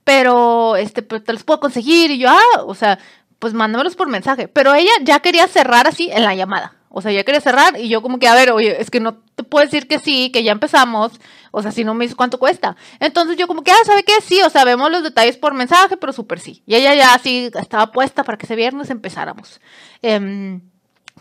Pero, 0.04 0.76
este, 0.76 1.02
pero 1.02 1.22
te 1.22 1.32
los 1.34 1.44
puedo 1.44 1.60
conseguir. 1.60 2.10
Y 2.10 2.18
yo, 2.18 2.30
ah, 2.30 2.62
o 2.66 2.74
sea, 2.74 2.98
pues 3.38 3.52
mándamelos 3.52 3.96
por 3.96 4.08
mensaje. 4.08 4.48
Pero 4.48 4.74
ella 4.74 4.90
ya 5.02 5.20
quería 5.20 5.46
cerrar 5.46 5.86
así 5.86 6.10
en 6.10 6.24
la 6.24 6.34
llamada. 6.34 6.74
O 6.90 7.02
sea, 7.02 7.12
ya 7.12 7.22
quería 7.22 7.40
cerrar 7.42 7.78
y 7.78 7.88
yo 7.88 8.00
como 8.00 8.18
que, 8.18 8.28
a 8.28 8.34
ver, 8.34 8.50
oye, 8.50 8.80
es 8.80 8.90
que 8.90 9.00
no 9.00 9.18
te 9.34 9.42
puedo 9.42 9.64
decir 9.64 9.86
que 9.86 9.98
sí, 9.98 10.30
que 10.32 10.42
ya 10.42 10.52
empezamos. 10.52 11.12
O 11.50 11.60
sea, 11.60 11.70
si 11.70 11.84
no 11.84 11.92
me 11.92 12.04
dices 12.04 12.16
cuánto 12.16 12.38
cuesta. 12.38 12.76
Entonces 12.98 13.36
yo 13.36 13.46
como 13.46 13.62
que, 13.62 13.70
ah, 13.70 13.84
¿sabe 13.84 14.04
qué? 14.04 14.14
Sí, 14.22 14.40
o 14.42 14.50
sea, 14.50 14.64
vemos 14.64 14.90
los 14.90 15.02
detalles 15.02 15.36
por 15.36 15.52
mensaje, 15.52 15.98
pero 15.98 16.14
súper 16.14 16.40
sí. 16.40 16.62
Y 16.66 16.76
ella 16.76 16.94
ya 16.94 17.14
así 17.14 17.50
estaba 17.60 17.92
puesta 17.92 18.24
para 18.24 18.38
que 18.38 18.46
ese 18.46 18.56
viernes 18.56 18.88
empezáramos. 18.88 19.60
Em, 20.00 20.62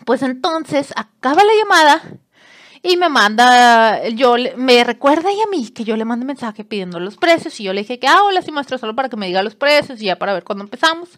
pues 0.05 0.21
entonces 0.21 0.94
acaba 0.95 1.44
la 1.44 1.53
llamada 1.59 2.01
y 2.83 2.97
me 2.97 3.09
manda, 3.09 4.07
yo 4.09 4.35
me 4.55 4.83
recuerda 4.83 5.31
ella 5.31 5.44
a 5.45 5.49
mí 5.49 5.69
que 5.69 5.83
yo 5.83 5.97
le 5.97 6.06
mandé 6.06 6.25
mensaje 6.25 6.63
pidiendo 6.63 6.99
los 6.99 7.18
precios 7.18 7.59
y 7.59 7.63
yo 7.63 7.73
le 7.73 7.81
dije 7.81 7.99
que, 7.99 8.07
ah, 8.07 8.23
hola, 8.23 8.42
sí, 8.42 8.51
maestro, 8.51 8.77
solo 8.77 8.95
para 8.95 9.09
que 9.09 9.18
me 9.18 9.27
diga 9.27 9.44
los 9.44 9.56
precios 9.56 10.01
y 10.01 10.06
ya 10.06 10.18
para 10.18 10.33
ver 10.33 10.44
cuándo 10.44 10.63
empezamos. 10.63 11.09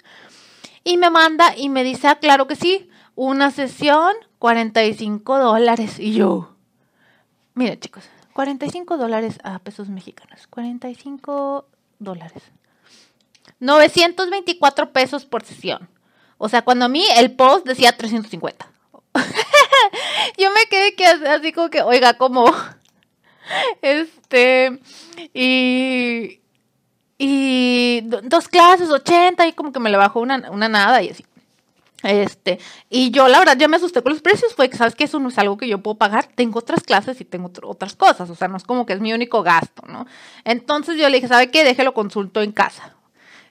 Y 0.83 0.97
me 0.97 1.09
manda 1.09 1.55
y 1.55 1.69
me 1.69 1.83
dice, 1.83 2.07
ah, 2.07 2.15
claro 2.15 2.47
que 2.47 2.55
sí, 2.55 2.89
una 3.15 3.51
sesión, 3.51 4.13
45 4.39 5.37
dólares. 5.39 5.99
Y 5.99 6.13
yo, 6.13 6.55
mira 7.53 7.79
chicos, 7.79 8.05
45 8.33 8.97
dólares 8.97 9.39
a 9.43 9.59
pesos 9.59 9.89
mexicanos, 9.89 10.47
45 10.47 11.67
dólares. 11.99 12.43
924 13.59 14.93
pesos 14.93 15.25
por 15.25 15.43
sesión. 15.43 15.89
O 16.39 16.49
sea, 16.49 16.63
cuando 16.63 16.85
a 16.85 16.87
mí 16.87 17.05
el 17.17 17.35
post 17.35 17.67
decía 17.67 17.95
350. 17.95 18.67
Yo 20.37 20.49
me 20.51 20.65
quedé 20.69 20.95
que 20.95 21.05
así 21.05 21.51
como 21.51 21.69
que, 21.69 21.83
oiga, 21.83 22.15
¿cómo? 22.15 22.51
Este, 23.81 24.79
y, 25.33 26.39
y 27.17 28.01
dos 28.03 28.47
clases, 28.47 28.91
80, 28.91 29.47
y 29.47 29.53
como 29.53 29.71
que 29.71 29.79
me 29.79 29.89
le 29.89 29.97
bajó 29.97 30.19
una, 30.19 30.51
una 30.51 30.69
nada 30.69 31.01
y 31.01 31.09
así. 31.09 31.25
Este, 32.03 32.59
y 32.91 33.09
yo 33.09 33.27
la 33.27 33.39
verdad 33.39 33.57
ya 33.57 33.67
me 33.67 33.77
asusté 33.77 34.03
con 34.03 34.13
los 34.13 34.21
precios, 34.21 34.53
fue 34.53 34.69
que 34.69 34.77
sabes 34.77 34.93
que 34.93 35.05
eso 35.05 35.19
no 35.19 35.29
es 35.29 35.37
algo 35.39 35.57
que 35.57 35.67
yo 35.67 35.79
puedo 35.79 35.97
pagar, 35.97 36.27
tengo 36.35 36.59
otras 36.59 36.83
clases 36.83 37.19
y 37.19 37.25
tengo 37.25 37.51
otras 37.63 37.95
cosas, 37.95 38.29
o 38.29 38.35
sea, 38.35 38.47
no 38.47 38.55
es 38.55 38.63
como 38.63 38.85
que 38.85 38.93
es 38.93 39.01
mi 39.01 39.11
único 39.13 39.41
gasto, 39.41 39.81
¿no? 39.87 40.05
Entonces 40.45 40.97
yo 40.97 41.09
le 41.09 41.17
dije, 41.17 41.27
¿sabe 41.27 41.49
qué? 41.49 41.63
Déjelo 41.63 41.95
consulto 41.95 42.41
en 42.41 42.51
casa. 42.51 42.95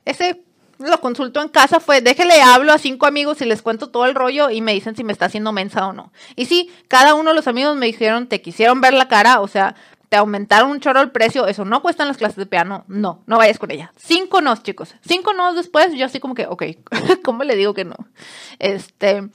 Ese 0.04 0.42
lo 0.78 1.00
consulto 1.00 1.42
en 1.42 1.48
casa 1.48 1.80
fue, 1.80 2.00
déjele 2.00 2.40
hablo 2.40 2.72
a 2.72 2.78
cinco 2.78 3.06
amigos 3.06 3.40
y 3.40 3.44
les 3.44 3.62
cuento 3.62 3.90
todo 3.90 4.06
el 4.06 4.14
rollo 4.14 4.50
y 4.50 4.60
me 4.60 4.72
dicen 4.72 4.94
si 4.94 5.04
me 5.04 5.12
está 5.12 5.26
haciendo 5.26 5.52
mensa 5.52 5.86
o 5.86 5.92
no. 5.92 6.12
Y 6.36 6.46
sí, 6.46 6.70
cada 6.86 7.14
uno 7.14 7.30
de 7.30 7.36
los 7.36 7.48
amigos 7.48 7.76
me 7.76 7.86
dijeron, 7.86 8.28
te 8.28 8.40
quisieron 8.40 8.80
ver 8.80 8.94
la 8.94 9.08
cara, 9.08 9.40
o 9.40 9.48
sea, 9.48 9.74
te 10.08 10.16
aumentaron 10.16 10.70
un 10.70 10.80
chorro 10.80 11.00
el 11.00 11.10
precio, 11.10 11.46
eso 11.46 11.64
no 11.64 11.82
cuesta 11.82 12.02
en 12.02 12.08
las 12.08 12.16
clases 12.16 12.36
de 12.36 12.46
piano, 12.46 12.84
no, 12.88 13.22
no 13.26 13.36
vayas 13.36 13.58
con 13.58 13.70
ella. 13.70 13.92
Cinco 13.96 14.40
nos, 14.40 14.62
chicos. 14.62 14.94
Cinco 15.06 15.34
nos 15.34 15.56
después, 15.56 15.92
yo 15.94 16.06
así 16.06 16.20
como 16.20 16.34
que, 16.34 16.46
ok, 16.46 16.62
¿cómo 17.24 17.44
le 17.44 17.56
digo 17.56 17.74
que 17.74 17.84
no? 17.84 17.96
Este, 18.58 19.28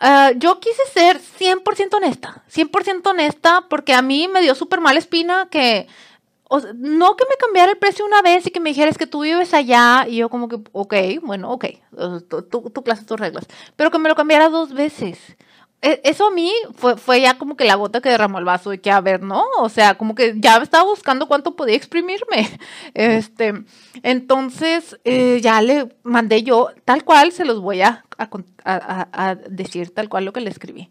ah, 0.00 0.32
yo 0.36 0.58
quise 0.58 0.82
ser 0.92 1.20
100% 1.20 1.94
honesta, 1.94 2.42
100% 2.52 3.06
honesta 3.06 3.66
porque 3.68 3.94
a 3.94 4.02
mí 4.02 4.26
me 4.26 4.40
dio 4.40 4.54
súper 4.54 4.80
mala 4.80 4.98
espina 4.98 5.48
que 5.50 5.86
no 6.74 7.16
que 7.16 7.24
me 7.28 7.36
cambiara 7.36 7.72
el 7.72 7.78
precio 7.78 8.04
una 8.04 8.22
vez 8.22 8.46
y 8.46 8.50
que 8.50 8.60
me 8.60 8.70
dijeras 8.70 8.98
que 8.98 9.06
tú 9.06 9.22
vives 9.22 9.54
allá 9.54 10.06
y 10.08 10.16
yo 10.16 10.28
como 10.28 10.48
que, 10.48 10.60
ok, 10.72 10.94
bueno, 11.22 11.50
ok, 11.50 11.66
tu, 12.28 12.42
tu 12.70 12.82
clase, 12.82 13.04
tus 13.04 13.18
reglas, 13.18 13.46
pero 13.76 13.90
que 13.90 13.98
me 13.98 14.08
lo 14.08 14.14
cambiara 14.14 14.48
dos 14.48 14.72
veces. 14.72 15.18
E, 15.82 16.00
eso 16.04 16.28
a 16.28 16.30
mí 16.30 16.52
fue, 16.74 16.96
fue 16.96 17.20
ya 17.20 17.36
como 17.36 17.56
que 17.56 17.64
la 17.64 17.74
gota 17.74 18.00
que 18.00 18.08
derramó 18.08 18.38
el 18.38 18.44
vaso 18.44 18.70
de 18.70 18.80
que, 18.80 18.90
a 18.90 19.00
ver, 19.00 19.22
¿no? 19.22 19.44
O 19.58 19.68
sea, 19.68 19.98
como 19.98 20.14
que 20.14 20.34
ya 20.36 20.58
estaba 20.58 20.84
buscando 20.84 21.26
cuánto 21.26 21.56
podía 21.56 21.76
exprimirme. 21.76 22.48
Este, 22.94 23.54
entonces, 24.02 24.98
eh, 25.04 25.40
ya 25.42 25.60
le 25.62 25.88
mandé 26.02 26.42
yo, 26.42 26.70
tal 26.84 27.04
cual, 27.04 27.32
se 27.32 27.44
los 27.44 27.60
voy 27.60 27.82
a, 27.82 28.04
a 28.18 29.36
decir 29.48 29.92
tal 29.92 30.08
cual 30.08 30.24
lo 30.24 30.32
que 30.32 30.40
le 30.40 30.50
escribí. 30.50 30.88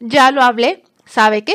Ya 0.00 0.30
lo 0.30 0.42
hablé, 0.42 0.84
¿sabe 1.06 1.44
qué? 1.44 1.54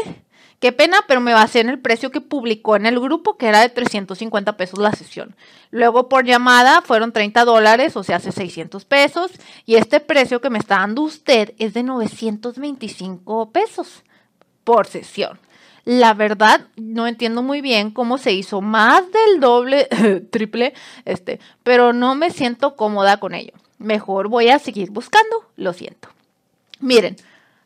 Qué 0.59 0.73
pena, 0.73 0.97
pero 1.07 1.21
me 1.21 1.33
basé 1.33 1.61
en 1.61 1.69
el 1.69 1.79
precio 1.79 2.11
que 2.11 2.19
publicó 2.19 2.75
en 2.75 2.85
el 2.85 2.99
grupo, 2.99 3.37
que 3.37 3.47
era 3.47 3.61
de 3.61 3.69
350 3.69 4.57
pesos 4.57 4.77
la 4.77 4.91
sesión. 4.91 5.35
Luego 5.71 6.09
por 6.09 6.25
llamada 6.25 6.81
fueron 6.81 7.13
30 7.13 7.45
dólares, 7.45 7.95
o 7.95 8.03
sea, 8.03 8.17
hace 8.17 8.33
600 8.33 8.83
pesos. 8.83 9.31
Y 9.65 9.75
este 9.75 10.01
precio 10.01 10.41
que 10.41 10.49
me 10.49 10.59
está 10.59 10.79
dando 10.79 11.03
usted 11.03 11.53
es 11.59 11.73
de 11.73 11.83
925 11.83 13.51
pesos 13.51 14.03
por 14.65 14.85
sesión. 14.85 15.39
La 15.85 16.13
verdad, 16.13 16.67
no 16.75 17.07
entiendo 17.07 17.41
muy 17.41 17.61
bien 17.61 17.91
cómo 17.91 18.17
se 18.17 18.33
hizo 18.33 18.59
más 18.59 19.03
del 19.11 19.39
doble, 19.39 19.85
triple, 20.31 20.73
este, 21.05 21.39
pero 21.63 21.93
no 21.93 22.15
me 22.15 22.31
siento 22.31 22.75
cómoda 22.75 23.17
con 23.17 23.33
ello. 23.33 23.53
Mejor 23.77 24.27
voy 24.27 24.49
a 24.49 24.59
seguir 24.59 24.91
buscando, 24.91 25.49
lo 25.55 25.71
siento. 25.71 26.09
Miren, 26.81 27.15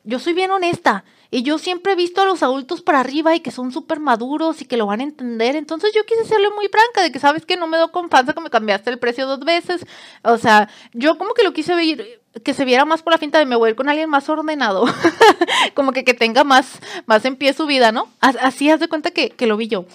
yo 0.04 0.20
soy 0.20 0.34
bien 0.34 0.52
honesta 0.52 1.04
y 1.34 1.42
yo 1.42 1.58
siempre 1.58 1.94
he 1.94 1.96
visto 1.96 2.22
a 2.22 2.26
los 2.26 2.44
adultos 2.44 2.84
para 2.84 3.00
arriba 3.00 3.36
y 3.36 3.40
que 3.40 3.50
son 3.50 3.72
súper 3.72 4.00
maduros 4.00 4.62
y 4.62 4.66
que 4.66 4.78
lo 4.78 4.86
van 4.86 5.00
a 5.00 5.04
entender. 5.04 5.56
Entonces 5.56 5.92
yo 5.92 6.06
quise 6.06 6.26
serle 6.26 6.52
muy 6.52 6.68
franca 6.68 7.02
de 7.02 7.12
que 7.12 7.18
sabes 7.18 7.44
que 7.44 7.58
no 7.58 7.66
me 7.66 7.80
doy 7.80 7.90
confianza 7.90 8.34
que 8.34 8.40
me 8.40 8.52
cambiaste 8.52 8.92
el 8.92 9.00
precio 9.00 9.26
dos 9.26 9.40
veces. 9.40 9.84
O 10.22 10.38
sea, 10.38 10.70
yo 10.94 11.18
como 11.18 11.34
que 11.34 11.42
lo 11.42 11.52
quise 11.52 11.74
ver 11.74 12.22
que 12.44 12.54
se 12.54 12.66
viera 12.66 12.86
más 12.86 13.02
por 13.02 13.14
la 13.14 13.18
finta 13.18 13.40
de 13.40 13.48
me 13.48 13.56
voy 13.56 13.66
a 13.66 13.70
ir 13.72 13.76
con 13.76 13.90
alguien 13.90 14.12
más 14.12 14.30
ordenado, 14.30 14.86
como 15.74 15.92
que, 15.92 16.04
que 16.04 16.14
tenga 16.14 16.44
más, 16.44 16.80
más 17.08 17.26
en 17.26 17.36
pie 17.36 17.54
su 17.54 17.66
vida, 17.66 17.92
¿no? 17.92 18.10
Así 18.20 18.70
haz 18.70 18.80
de 18.80 18.88
cuenta 18.88 19.10
que, 19.10 19.32
que 19.32 19.48
lo 19.48 19.58
vi 19.58 19.68
yo. 19.68 19.86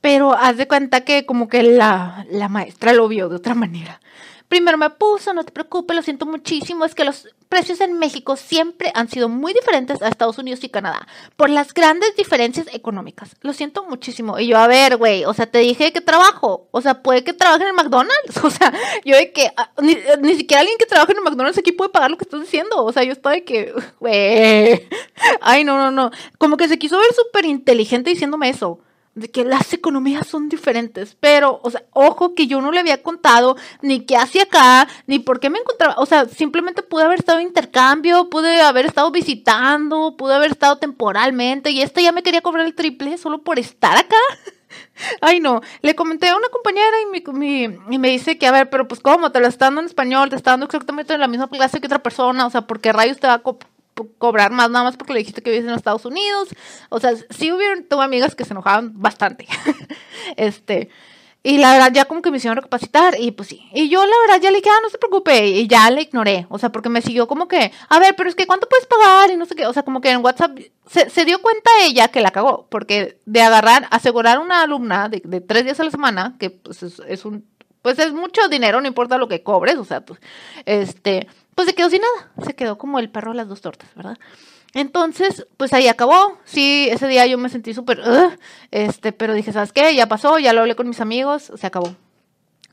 Pero 0.00 0.32
haz 0.32 0.58
de 0.58 0.68
cuenta 0.68 1.00
que 1.00 1.26
como 1.26 1.48
que 1.48 1.64
la, 1.64 2.24
la 2.30 2.48
maestra 2.48 2.92
lo 2.92 3.08
vio 3.08 3.28
de 3.28 3.34
otra 3.34 3.56
manera. 3.56 4.00
Primero 4.46 4.78
me 4.78 4.90
puso, 4.90 5.34
no 5.34 5.42
te 5.42 5.50
preocupes, 5.50 5.96
lo 5.96 6.02
siento 6.02 6.24
muchísimo, 6.24 6.84
es 6.84 6.94
que 6.94 7.04
los 7.04 7.26
precios 7.48 7.80
en 7.80 7.98
México 7.98 8.36
siempre 8.36 8.92
han 8.94 9.08
sido 9.08 9.28
muy 9.28 9.52
diferentes 9.52 10.02
a 10.02 10.08
Estados 10.08 10.38
Unidos 10.38 10.62
y 10.64 10.68
Canadá 10.68 11.06
por 11.36 11.50
las 11.50 11.74
grandes 11.74 12.14
diferencias 12.16 12.66
económicas. 12.72 13.36
Lo 13.42 13.52
siento 13.52 13.84
muchísimo. 13.84 14.38
Y 14.38 14.48
yo, 14.48 14.58
a 14.58 14.66
ver, 14.66 14.96
güey, 14.96 15.24
o 15.24 15.34
sea, 15.34 15.46
te 15.46 15.58
dije 15.58 15.92
que 15.92 16.00
trabajo, 16.00 16.68
o 16.70 16.80
sea, 16.80 17.02
puede 17.02 17.24
que 17.24 17.32
trabaje 17.32 17.62
en 17.62 17.68
el 17.68 17.74
McDonald's, 17.74 18.36
o 18.42 18.50
sea, 18.50 18.72
yo 19.04 19.16
de 19.16 19.32
que 19.32 19.50
ah, 19.56 19.70
ni, 19.80 19.96
ni, 20.20 20.34
siquiera 20.34 20.60
alguien 20.60 20.78
que 20.78 20.86
trabaje 20.86 21.12
en 21.12 21.18
el 21.18 21.24
McDonald's 21.24 21.58
aquí 21.58 21.72
puede 21.72 21.90
pagar 21.90 22.10
lo 22.10 22.18
que 22.18 22.24
estás 22.24 22.40
diciendo, 22.40 22.84
o 22.84 22.92
sea, 22.92 23.02
yo 23.02 23.12
estaba 23.12 23.34
de 23.34 23.44
que, 23.44 23.74
güey, 24.00 24.86
ay, 25.40 25.64
no, 25.64 25.76
no, 25.76 25.90
no, 25.90 26.10
como 26.38 26.56
que 26.56 26.68
se 26.68 26.78
quiso 26.78 26.98
ver 26.98 27.12
súper 27.14 27.44
inteligente 27.44 28.10
diciéndome 28.10 28.48
eso 28.48 28.80
de 29.18 29.30
que 29.30 29.44
las 29.44 29.72
economías 29.72 30.26
son 30.26 30.48
diferentes, 30.48 31.16
pero, 31.20 31.60
o 31.62 31.70
sea, 31.70 31.84
ojo 31.92 32.34
que 32.34 32.46
yo 32.46 32.60
no 32.60 32.72
le 32.72 32.80
había 32.80 33.02
contado 33.02 33.56
ni 33.82 34.00
qué 34.00 34.16
hacía 34.16 34.44
acá, 34.44 34.88
ni 35.06 35.18
por 35.18 35.40
qué 35.40 35.50
me 35.50 35.58
encontraba, 35.58 35.94
o 35.98 36.06
sea, 36.06 36.26
simplemente 36.26 36.82
pude 36.82 37.04
haber 37.04 37.18
estado 37.18 37.38
en 37.38 37.48
intercambio, 37.48 38.30
pude 38.30 38.60
haber 38.60 38.86
estado 38.86 39.10
visitando, 39.10 40.16
pude 40.16 40.34
haber 40.34 40.52
estado 40.52 40.78
temporalmente, 40.78 41.70
y 41.70 41.82
este 41.82 42.02
ya 42.02 42.12
me 42.12 42.22
quería 42.22 42.40
cobrar 42.40 42.66
el 42.66 42.74
triple 42.74 43.18
solo 43.18 43.42
por 43.42 43.58
estar 43.58 43.96
acá. 43.96 44.16
Ay, 45.20 45.40
no, 45.40 45.60
le 45.82 45.94
comenté 45.94 46.28
a 46.28 46.36
una 46.36 46.48
compañera 46.48 46.96
y, 47.02 47.32
mi, 47.32 47.78
y 47.90 47.98
me 47.98 48.08
dice 48.08 48.38
que, 48.38 48.46
a 48.46 48.52
ver, 48.52 48.70
pero 48.70 48.86
pues, 48.86 49.00
¿cómo? 49.00 49.32
Te 49.32 49.40
lo 49.40 49.46
está 49.46 49.66
dando 49.66 49.80
en 49.80 49.86
español, 49.86 50.30
te 50.30 50.36
está 50.36 50.52
dando 50.52 50.66
exactamente 50.66 51.14
en 51.14 51.20
la 51.20 51.28
misma 51.28 51.48
clase 51.48 51.80
que 51.80 51.86
otra 51.86 52.02
persona, 52.02 52.46
o 52.46 52.50
sea, 52.50 52.62
¿por 52.62 52.80
qué 52.80 52.92
rayos 52.92 53.18
te 53.18 53.26
va 53.26 53.34
a 53.34 53.42
cobrar 54.18 54.50
más 54.50 54.70
nada 54.70 54.84
más 54.84 54.96
porque 54.96 55.12
le 55.12 55.20
dijiste 55.20 55.42
que 55.42 55.50
vives 55.50 55.66
en 55.66 55.74
Estados 55.74 56.04
Unidos. 56.04 56.48
O 56.88 57.00
sea, 57.00 57.12
sí 57.30 57.52
hubieron, 57.52 57.84
tuve 57.84 58.04
amigas 58.04 58.34
que 58.34 58.44
se 58.44 58.52
enojaban 58.52 58.92
bastante. 59.00 59.46
este, 60.36 60.90
y 61.42 61.58
la 61.58 61.72
verdad 61.72 61.92
ya 61.92 62.04
como 62.06 62.20
que 62.20 62.30
me 62.30 62.38
hicieron 62.38 62.56
recapacitar 62.56 63.14
y 63.18 63.30
pues 63.30 63.48
sí. 63.48 63.68
Y 63.72 63.88
yo 63.88 64.04
la 64.04 64.16
verdad 64.26 64.42
ya 64.42 64.50
le 64.50 64.58
dije, 64.58 64.70
ah, 64.70 64.80
no 64.82 64.90
se 64.90 64.98
preocupe. 64.98 65.46
Y 65.46 65.68
ya 65.68 65.90
le 65.90 66.02
ignoré. 66.02 66.46
O 66.50 66.58
sea, 66.58 66.70
porque 66.70 66.88
me 66.88 67.00
siguió 67.00 67.28
como 67.28 67.48
que, 67.48 67.72
a 67.88 67.98
ver, 67.98 68.14
pero 68.16 68.28
es 68.28 68.34
que 68.34 68.46
¿cuánto 68.46 68.68
puedes 68.68 68.86
pagar? 68.86 69.30
Y 69.30 69.36
no 69.36 69.46
sé 69.46 69.54
qué. 69.54 69.66
O 69.66 69.72
sea, 69.72 69.82
como 69.82 70.00
que 70.00 70.10
en 70.10 70.24
WhatsApp 70.24 70.58
se, 70.86 71.08
se 71.10 71.24
dio 71.24 71.40
cuenta 71.40 71.70
ella 71.82 72.08
que 72.08 72.20
la 72.20 72.32
cagó. 72.32 72.66
Porque 72.68 73.20
de 73.24 73.40
agarrar, 73.40 73.86
asegurar 73.90 74.40
una 74.40 74.62
alumna 74.62 75.08
de, 75.08 75.22
de, 75.24 75.40
tres 75.40 75.64
días 75.64 75.80
a 75.80 75.84
la 75.84 75.90
semana, 75.90 76.36
que 76.38 76.50
pues 76.50 76.82
es, 76.82 77.00
es 77.06 77.24
un 77.24 77.44
pues 77.82 77.98
es 77.98 78.12
mucho 78.12 78.48
dinero, 78.48 78.80
no 78.80 78.86
importa 78.86 79.18
lo 79.18 79.28
que 79.28 79.42
cobres, 79.42 79.76
o 79.76 79.84
sea, 79.84 80.00
pues, 80.02 80.20
este, 80.66 81.26
pues 81.58 81.66
se 81.66 81.74
quedó 81.74 81.90
sin 81.90 82.02
nada, 82.02 82.30
se 82.46 82.54
quedó 82.54 82.78
como 82.78 83.00
el 83.00 83.10
perro 83.10 83.32
a 83.32 83.34
las 83.34 83.48
dos 83.48 83.62
tortas, 83.62 83.92
¿verdad? 83.96 84.16
Entonces, 84.74 85.48
pues 85.56 85.72
ahí 85.72 85.88
acabó. 85.88 86.38
Sí, 86.44 86.86
ese 86.88 87.08
día 87.08 87.26
yo 87.26 87.36
me 87.36 87.48
sentí 87.48 87.74
súper, 87.74 88.00
este, 88.70 89.10
pero 89.10 89.34
dije, 89.34 89.52
¿sabes 89.52 89.72
qué? 89.72 89.92
Ya 89.96 90.06
pasó, 90.06 90.38
ya 90.38 90.52
lo 90.52 90.60
hablé 90.60 90.76
con 90.76 90.86
mis 90.88 91.00
amigos, 91.00 91.50
se 91.56 91.66
acabó 91.66 91.96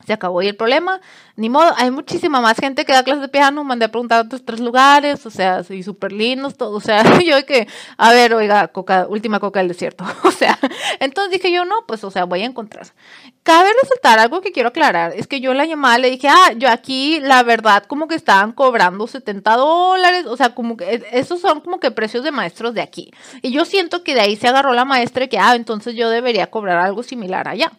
se 0.04 0.12
acabó 0.12 0.42
y 0.42 0.48
el 0.48 0.56
problema, 0.56 1.00
ni 1.36 1.48
modo, 1.48 1.72
hay 1.76 1.90
muchísima 1.90 2.40
más 2.40 2.58
gente 2.58 2.84
que 2.84 2.92
da 2.92 3.02
clases 3.02 3.22
de 3.22 3.28
piano, 3.28 3.64
mandé 3.64 3.86
a 3.86 3.88
preguntar 3.88 4.18
a 4.18 4.22
otros 4.22 4.44
tres 4.44 4.60
lugares, 4.60 5.26
o 5.26 5.30
sea, 5.30 5.64
sí, 5.64 5.82
súper 5.82 6.12
lindos, 6.12 6.56
todo, 6.56 6.76
o 6.76 6.80
sea, 6.80 7.02
yo 7.24 7.44
que, 7.44 7.66
a 7.96 8.12
ver, 8.12 8.34
oiga, 8.34 8.70
última 9.08 9.40
coca 9.40 9.60
del 9.60 9.68
desierto, 9.68 10.04
o 10.24 10.30
sea, 10.30 10.58
entonces 11.00 11.32
dije 11.32 11.52
yo, 11.52 11.64
no, 11.64 11.84
pues, 11.86 12.04
o 12.04 12.10
sea, 12.10 12.24
voy 12.24 12.42
a 12.42 12.46
encontrar. 12.46 12.86
Cabe 13.42 13.70
resaltar 13.82 14.18
algo 14.18 14.40
que 14.40 14.52
quiero 14.52 14.68
aclarar, 14.68 15.12
es 15.14 15.26
que 15.26 15.40
yo 15.40 15.54
la 15.54 15.66
llamada 15.66 15.98
le 15.98 16.10
dije, 16.10 16.28
ah, 16.28 16.52
yo 16.56 16.68
aquí, 16.68 17.18
la 17.20 17.42
verdad, 17.42 17.84
como 17.84 18.06
que 18.06 18.14
estaban 18.14 18.52
cobrando 18.52 19.06
70 19.06 19.56
dólares, 19.56 20.26
o 20.26 20.36
sea, 20.36 20.54
como 20.54 20.76
que, 20.76 21.04
esos 21.12 21.40
son 21.40 21.60
como 21.60 21.80
que 21.80 21.90
precios 21.90 22.22
de 22.22 22.30
maestros 22.30 22.74
de 22.74 22.82
aquí, 22.82 23.10
y 23.42 23.50
yo 23.50 23.64
siento 23.64 24.04
que 24.04 24.14
de 24.14 24.20
ahí 24.20 24.36
se 24.36 24.46
agarró 24.46 24.72
la 24.72 24.84
maestra 24.84 25.26
que, 25.26 25.38
ah, 25.38 25.56
entonces 25.56 25.94
yo 25.96 26.10
debería 26.10 26.48
cobrar 26.48 26.78
algo 26.78 27.02
similar 27.02 27.48
allá. 27.48 27.72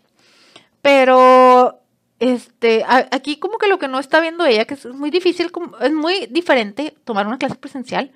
Pero 0.81 1.81
este, 2.19 2.83
aquí 2.88 3.38
como 3.38 3.57
que 3.57 3.67
lo 3.67 3.79
que 3.79 3.88
no 3.88 4.00
está 4.00 4.19
viendo 4.19 4.45
ella, 4.45 4.65
que 4.65 4.74
es 4.74 4.86
muy 4.86 5.12
difícil, 5.12 5.51
es 5.81 5.93
muy 5.93 6.27
diferente 6.27 6.95
tomar 7.03 7.27
una 7.27 7.38
clase 7.38 7.55
presencial 7.55 8.12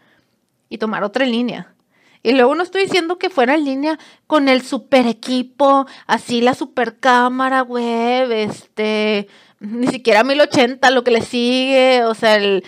y 0.70 0.78
tomar 0.78 1.04
otra 1.04 1.26
en 1.26 1.32
línea. 1.32 1.76
Y 2.24 2.34
luego 2.34 2.54
no 2.56 2.64
estoy 2.64 2.84
diciendo 2.84 3.18
que 3.18 3.30
fuera 3.30 3.56
en 3.56 3.66
línea 3.66 4.00
con 4.28 4.48
el 4.48 4.62
super 4.62 5.08
equipo, 5.08 5.88
así 6.06 6.42
la 6.42 6.54
super 6.54 6.98
cámara 7.00 7.64
web, 7.64 8.32
este, 8.32 9.28
ni 9.60 9.88
siquiera 9.88 10.24
1080 10.24 10.90
lo 10.92 11.04
que 11.04 11.12
le 11.12 11.22
sigue, 11.22 12.04
o 12.04 12.14
sea, 12.14 12.36
el, 12.36 12.64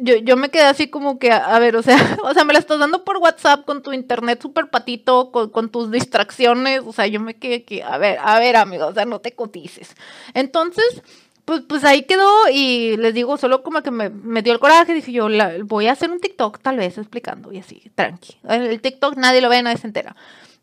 yo, 0.00 0.16
yo 0.16 0.36
me 0.36 0.50
quedé 0.50 0.64
así 0.64 0.88
como 0.88 1.18
que, 1.18 1.30
a, 1.32 1.58
ver, 1.58 1.76
o 1.76 1.82
sea, 1.82 1.96
o 2.24 2.32
sea, 2.32 2.44
me 2.44 2.52
la 2.52 2.58
estás 2.58 2.78
dando 2.78 3.04
por 3.04 3.18
WhatsApp 3.18 3.64
con 3.64 3.82
tu 3.82 3.92
internet 3.92 4.40
súper 4.40 4.70
patito, 4.70 5.30
con, 5.30 5.68
tus 5.70 5.90
distracciones, 5.90 6.82
o 6.84 6.92
sea, 6.92 7.06
yo 7.06 7.20
me 7.20 7.34
quedé 7.34 7.64
que, 7.64 7.82
a 7.82 7.98
ver, 7.98 8.18
a 8.22 8.38
ver, 8.38 8.56
amigo, 8.56 8.86
o 8.86 8.94
sea, 8.94 9.04
no 9.04 9.20
te 9.20 9.32
cotices. 9.32 9.94
Entonces, 10.34 11.02
pues, 11.44 11.62
pues 11.62 11.84
ahí 11.84 12.02
quedó 12.02 12.30
y 12.52 12.96
les 12.96 13.14
digo, 13.14 13.36
solo 13.36 13.62
como 13.62 13.82
que 13.82 13.90
me, 13.90 14.10
me 14.10 14.42
dio 14.42 14.52
el 14.52 14.60
coraje, 14.60 14.94
dije 14.94 15.12
yo, 15.12 15.28
la, 15.28 15.54
voy 15.62 15.86
a 15.88 15.92
hacer 15.92 16.10
un 16.10 16.20
TikTok 16.20 16.60
tal 16.60 16.76
vez 16.76 16.98
explicando 16.98 17.52
y 17.52 17.58
así, 17.58 17.90
tranqui. 17.94 18.38
El, 18.48 18.80
TikTok 18.80 19.16
nadie 19.16 19.40
lo 19.40 19.48
ve, 19.48 19.62
nadie 19.62 19.78
se 19.78 19.86
entera. 19.86 20.16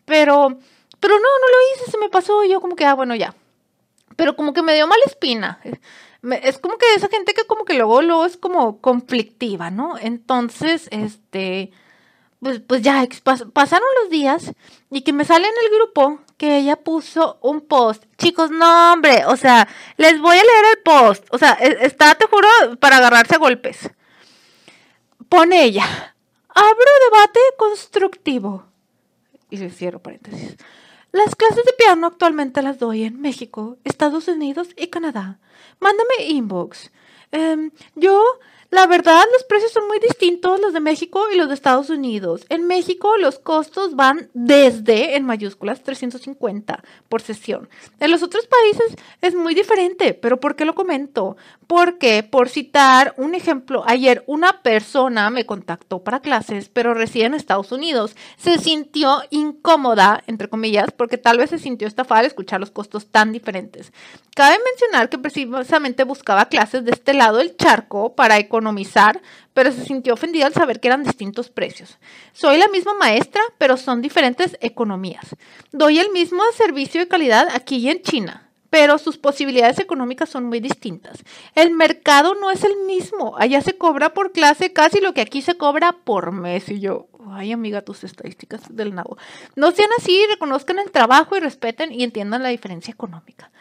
Pero, 0.05 0.57
pero 0.99 1.13
no, 1.15 1.19
no 1.19 1.47
lo 1.47 1.75
hice, 1.75 1.91
se 1.91 1.97
me 1.97 2.09
pasó 2.09 2.43
y 2.43 2.49
yo 2.49 2.61
como 2.61 2.75
que, 2.75 2.85
ah, 2.85 2.95
bueno, 2.95 3.15
ya. 3.15 3.35
Pero 4.15 4.35
como 4.35 4.53
que 4.53 4.61
me 4.61 4.73
dio 4.73 4.87
mala 4.87 5.03
espina 5.05 5.59
es 6.23 6.57
como 6.57 6.77
que 6.77 6.93
esa 6.95 7.07
gente 7.07 7.33
que 7.33 7.45
como 7.45 7.65
que 7.65 7.75
luego, 7.75 8.01
luego 8.01 8.25
es 8.25 8.37
como 8.37 8.79
conflictiva, 8.81 9.71
¿no? 9.71 9.97
Entonces, 9.97 10.87
este, 10.91 11.71
pues, 12.41 12.59
pues 12.61 12.81
ya 12.81 13.07
pasaron 13.53 13.87
los 14.01 14.09
días 14.09 14.53
y 14.89 15.01
que 15.01 15.13
me 15.13 15.25
sale 15.25 15.47
en 15.47 15.53
el 15.65 15.77
grupo 15.77 16.19
que 16.37 16.57
ella 16.57 16.77
puso 16.77 17.37
un 17.41 17.61
post. 17.61 18.05
Chicos, 18.17 18.51
no, 18.51 18.93
hombre, 18.93 19.25
o 19.25 19.35
sea, 19.35 19.67
les 19.97 20.19
voy 20.21 20.37
a 20.37 20.43
leer 20.43 20.65
el 20.77 20.83
post. 20.83 21.25
O 21.31 21.37
sea, 21.37 21.57
e, 21.59 21.85
está, 21.85 22.15
te 22.15 22.27
juro, 22.27 22.47
para 22.79 22.97
agarrarse 22.97 23.35
a 23.35 23.39
golpes. 23.39 23.89
Pone 25.27 25.63
ella, 25.63 26.15
abro 26.47 26.91
debate 27.11 27.39
constructivo. 27.57 28.65
Y 29.49 29.57
se 29.57 29.69
cierro 29.69 30.01
paréntesis. 30.01 30.57
Las 31.11 31.35
clases 31.35 31.65
de 31.65 31.73
piano 31.73 32.07
actualmente 32.07 32.61
las 32.61 32.77
doy 32.77 33.03
en 33.03 33.19
México, 33.19 33.77
Estados 33.83 34.27
Unidos 34.27 34.69
y 34.77 34.87
Canadá. 34.87 35.39
Mándame 35.79 36.27
inbox. 36.27 36.91
Em, 37.31 37.71
yo 37.95 38.21
La 38.71 38.85
verdad, 38.85 39.23
los 39.33 39.43
precios 39.45 39.71
son 39.71 39.87
muy 39.87 39.97
distintos 39.97 40.59
los 40.59 40.73
de 40.73 40.79
México 40.79 41.23
y 41.33 41.37
los 41.37 41.47
de 41.47 41.55
Estados 41.55 41.89
Unidos. 41.89 42.45
En 42.49 42.67
México 42.67 43.17
los 43.17 43.39
costos 43.39 43.95
van 43.95 44.29
desde, 44.35 45.15
en 45.15 45.25
mayúsculas, 45.25 45.81
350 45.81 46.83
por 47.09 47.23
sesión. 47.23 47.67
En 47.99 48.11
los 48.11 48.21
otros 48.21 48.45
países 48.45 48.95
es 49.21 49.33
muy 49.33 49.55
diferente, 49.55 50.13
pero 50.13 50.39
¿por 50.39 50.55
qué 50.55 50.65
lo 50.65 50.75
comento? 50.75 51.35
Porque, 51.65 52.21
por 52.21 52.47
citar 52.47 53.15
un 53.17 53.33
ejemplo, 53.33 53.83
ayer 53.87 54.23
una 54.27 54.61
persona 54.61 55.31
me 55.31 55.47
contactó 55.47 56.03
para 56.03 56.19
clases, 56.19 56.69
pero 56.69 56.93
reside 56.93 57.25
en 57.25 57.33
Estados 57.33 57.71
Unidos. 57.71 58.15
Se 58.37 58.59
sintió 58.59 59.23
incómoda, 59.31 60.23
entre 60.27 60.47
comillas, 60.47 60.91
porque 60.91 61.17
tal 61.17 61.39
vez 61.39 61.49
se 61.49 61.57
sintió 61.57 61.87
estafada 61.87 62.19
al 62.19 62.27
escuchar 62.27 62.59
los 62.59 62.69
costos 62.69 63.07
tan 63.07 63.31
diferentes. 63.31 63.91
Cabe 64.35 64.57
mencionar 64.63 65.09
que 65.09 65.17
precisamente 65.17 66.03
buscaba 66.03 66.45
clases 66.45 66.85
de 66.85 66.91
este 66.91 67.13
lado 67.13 67.39
del 67.39 67.57
charco 67.57 68.15
para 68.15 68.37
economizar, 68.37 68.58
pero 69.53 69.71
se 69.71 69.85
sintió 69.85 70.13
ofendida 70.13 70.45
al 70.45 70.53
saber 70.53 70.79
que 70.79 70.87
eran 70.87 71.03
distintos 71.03 71.49
precios. 71.49 71.97
Soy 72.33 72.57
la 72.57 72.67
misma 72.67 72.93
maestra, 72.93 73.41
pero 73.57 73.77
son 73.77 74.01
diferentes 74.01 74.57
economías. 74.61 75.35
Doy 75.71 75.99
el 75.99 76.11
mismo 76.11 76.41
servicio 76.55 77.01
de 77.01 77.07
calidad 77.07 77.47
aquí 77.53 77.77
y 77.77 77.89
en 77.89 78.01
China 78.01 78.49
pero 78.69 78.97
sus 78.97 79.17
posibilidades 79.17 79.79
económicas 79.79 80.29
son 80.29 80.45
muy 80.45 80.59
distintas. 80.59 81.23
El 81.55 81.71
mercado 81.71 82.35
no 82.35 82.51
es 82.51 82.63
el 82.63 82.75
mismo. 82.85 83.35
Allá 83.37 83.61
se 83.61 83.77
cobra 83.77 84.13
por 84.13 84.31
clase 84.31 84.73
casi 84.73 85.01
lo 85.01 85.13
que 85.13 85.21
aquí 85.21 85.41
se 85.41 85.57
cobra 85.57 85.93
por 86.03 86.31
mes. 86.31 86.69
Y 86.69 86.79
yo, 86.79 87.07
ay 87.31 87.51
amiga, 87.51 87.81
tus 87.81 88.03
estadísticas 88.03 88.61
del 88.69 88.93
nabo. 88.93 89.17
No 89.55 89.71
sean 89.71 89.89
así, 89.97 90.23
reconozcan 90.29 90.79
el 90.79 90.91
trabajo 90.91 91.35
y 91.35 91.39
respeten 91.39 91.91
y 91.91 92.03
entiendan 92.03 92.43
la 92.43 92.49
diferencia 92.49 92.91
económica. 92.91 93.51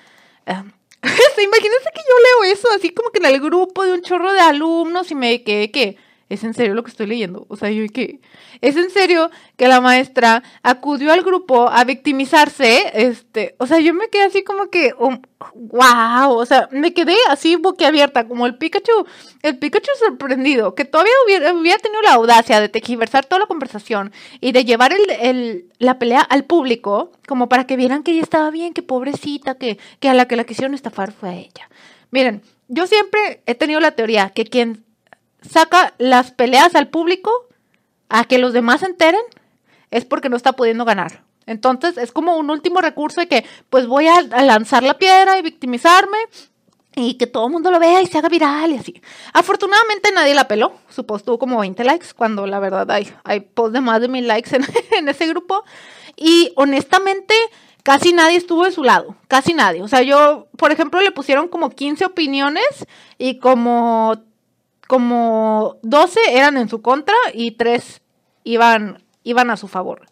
Um, 0.46 0.72
imagínense 1.42 1.90
que 1.94 2.00
yo 2.08 2.44
leo 2.44 2.52
eso 2.52 2.68
así 2.76 2.90
como 2.90 3.10
que 3.10 3.18
en 3.18 3.26
el 3.26 3.40
grupo 3.40 3.84
de 3.84 3.92
un 3.92 4.02
chorro 4.02 4.32
de 4.32 4.40
alumnos 4.40 5.10
y 5.10 5.14
me 5.14 5.42
quedé 5.42 5.70
que 5.70 5.96
¿es 6.28 6.44
en 6.44 6.54
serio 6.54 6.74
lo 6.74 6.82
que 6.82 6.90
estoy 6.90 7.06
leyendo? 7.06 7.46
O 7.48 7.56
sea, 7.56 7.70
yo 7.70 7.84
que 7.92 8.20
¿es 8.60 8.76
en 8.76 8.90
serio 8.90 9.30
que 9.56 9.68
la 9.68 9.80
maestra 9.80 10.42
acudió 10.62 11.12
al 11.12 11.22
grupo 11.22 11.68
a 11.68 11.84
victimizarse? 11.84 12.90
Este, 12.94 13.54
o 13.58 13.66
sea, 13.66 13.78
yo 13.78 13.94
me 13.94 14.08
quedé 14.08 14.24
así 14.24 14.42
como 14.42 14.68
que, 14.68 14.92
wow, 14.92 16.32
um, 16.32 16.36
o 16.36 16.46
sea, 16.46 16.68
me 16.70 16.92
quedé 16.92 17.14
así 17.28 17.56
boquiabierta, 17.56 18.28
como 18.28 18.46
el 18.46 18.56
Pikachu, 18.56 19.06
el 19.42 19.58
Pikachu 19.58 19.90
sorprendido, 19.98 20.74
que 20.74 20.84
todavía 20.84 21.12
hubiera, 21.26 21.78
tenido 21.78 22.02
la 22.02 22.14
audacia 22.14 22.60
de 22.60 22.68
tejiversar 22.68 23.24
toda 23.24 23.40
la 23.40 23.46
conversación 23.46 24.12
y 24.40 24.52
de 24.52 24.64
llevar 24.64 24.92
el, 24.92 25.10
el, 25.20 25.72
la 25.78 25.98
pelea 25.98 26.20
al 26.20 26.44
público, 26.44 27.12
como 27.26 27.48
para 27.48 27.66
que 27.66 27.76
vieran 27.76 28.02
que 28.02 28.12
ella 28.12 28.22
estaba 28.22 28.50
bien, 28.50 28.74
que 28.74 28.82
pobrecita, 28.82 29.56
que, 29.56 29.78
que 30.00 30.08
a 30.08 30.14
la 30.14 30.28
que 30.28 30.36
la 30.36 30.44
quisieron 30.44 30.74
estafar 30.74 31.12
fue 31.12 31.28
a 31.30 31.34
ella. 31.34 31.68
Miren, 32.10 32.42
yo 32.68 32.86
siempre 32.86 33.42
he 33.46 33.54
tenido 33.54 33.80
la 33.80 33.92
teoría 33.92 34.30
que 34.30 34.44
quien 34.44 34.84
saca 35.42 35.94
las 35.98 36.32
peleas 36.32 36.74
al 36.74 36.88
público 36.88 37.30
a 38.08 38.24
que 38.24 38.38
los 38.38 38.52
demás 38.52 38.80
se 38.80 38.86
enteren, 38.86 39.20
es 39.90 40.04
porque 40.04 40.28
no 40.28 40.36
está 40.36 40.52
pudiendo 40.52 40.84
ganar. 40.84 41.22
Entonces 41.46 41.96
es 41.96 42.12
como 42.12 42.36
un 42.36 42.50
último 42.50 42.80
recurso 42.80 43.20
de 43.20 43.28
que 43.28 43.44
pues 43.70 43.86
voy 43.86 44.06
a, 44.06 44.22
lanzar 44.22 44.82
la 44.82 44.98
piedra 44.98 45.38
y 45.38 45.42
victimizarme 45.42 46.18
y 46.94 47.14
que 47.14 47.26
todo 47.26 47.46
el 47.46 47.52
mundo 47.52 47.70
lo 47.70 47.78
vea 47.78 48.02
y 48.02 48.06
se 48.06 48.18
haga 48.18 48.28
viral 48.28 48.72
y 48.72 48.76
así. 48.76 49.00
Afortunadamente 49.32 50.12
nadie 50.12 50.34
la 50.34 50.48
peló, 50.48 50.72
su 50.90 51.06
post 51.06 51.24
tuvo 51.24 51.38
como 51.38 51.60
20 51.60 51.84
likes, 51.84 52.08
cuando 52.14 52.46
la 52.46 52.58
verdad 52.58 52.90
hay, 52.90 53.10
hay 53.24 53.40
post 53.40 53.72
de 53.72 53.80
más 53.80 54.00
de 54.00 54.08
mil 54.08 54.26
likes 54.28 54.54
en, 54.54 54.66
en 54.98 55.08
ese 55.08 55.26
grupo. 55.26 55.64
Y 56.16 56.52
honestamente 56.56 57.34
casi 57.82 58.12
nadie 58.12 58.36
estuvo 58.36 58.64
de 58.64 58.72
su 58.72 58.84
lado, 58.84 59.16
casi 59.28 59.54
nadie. 59.54 59.82
O 59.82 59.88
sea, 59.88 60.02
yo, 60.02 60.48
por 60.58 60.72
ejemplo, 60.72 61.00
le 61.00 61.10
pusieron 61.10 61.48
como 61.48 61.70
15 61.70 62.04
opiniones 62.04 62.86
y 63.16 63.38
como 63.38 64.18
como 64.88 65.76
12 65.82 66.18
eran 66.32 66.56
en 66.56 66.68
su 66.68 66.82
contra 66.82 67.14
y 67.34 67.52
3 67.52 68.00
iban, 68.42 69.04
iban 69.22 69.50
a 69.50 69.56
su 69.56 69.68
favor. 69.68 70.06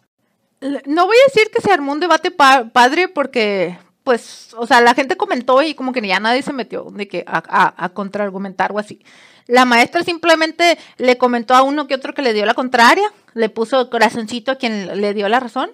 No 0.85 1.05
voy 1.07 1.17
a 1.17 1.27
decir 1.27 1.51
que 1.51 1.61
se 1.61 1.71
armó 1.71 1.91
un 1.91 1.99
debate 1.99 2.31
padre 2.31 3.07
porque, 3.07 3.77
pues, 4.03 4.53
o 4.55 4.67
sea, 4.67 4.79
la 4.81 4.93
gente 4.93 5.17
comentó 5.17 5.61
y 5.63 5.73
como 5.73 5.93
que 5.93 6.07
ya 6.07 6.19
nadie 6.19 6.43
se 6.43 6.53
metió 6.53 6.85
de 6.91 7.07
que 7.07 7.23
a, 7.27 7.43
a, 7.47 7.85
a 7.85 7.89
contraargumentar 7.89 8.71
o 8.71 8.79
así. 8.79 9.03
La 9.47 9.65
maestra 9.65 10.03
simplemente 10.03 10.77
le 10.97 11.17
comentó 11.17 11.55
a 11.55 11.63
uno 11.63 11.87
que 11.87 11.95
otro 11.95 12.13
que 12.13 12.21
le 12.21 12.33
dio 12.33 12.45
la 12.45 12.53
contraria, 12.53 13.11
le 13.33 13.49
puso 13.49 13.89
corazoncito 13.89 14.51
a 14.51 14.55
quien 14.57 15.01
le 15.01 15.13
dio 15.15 15.27
la 15.27 15.39
razón 15.39 15.71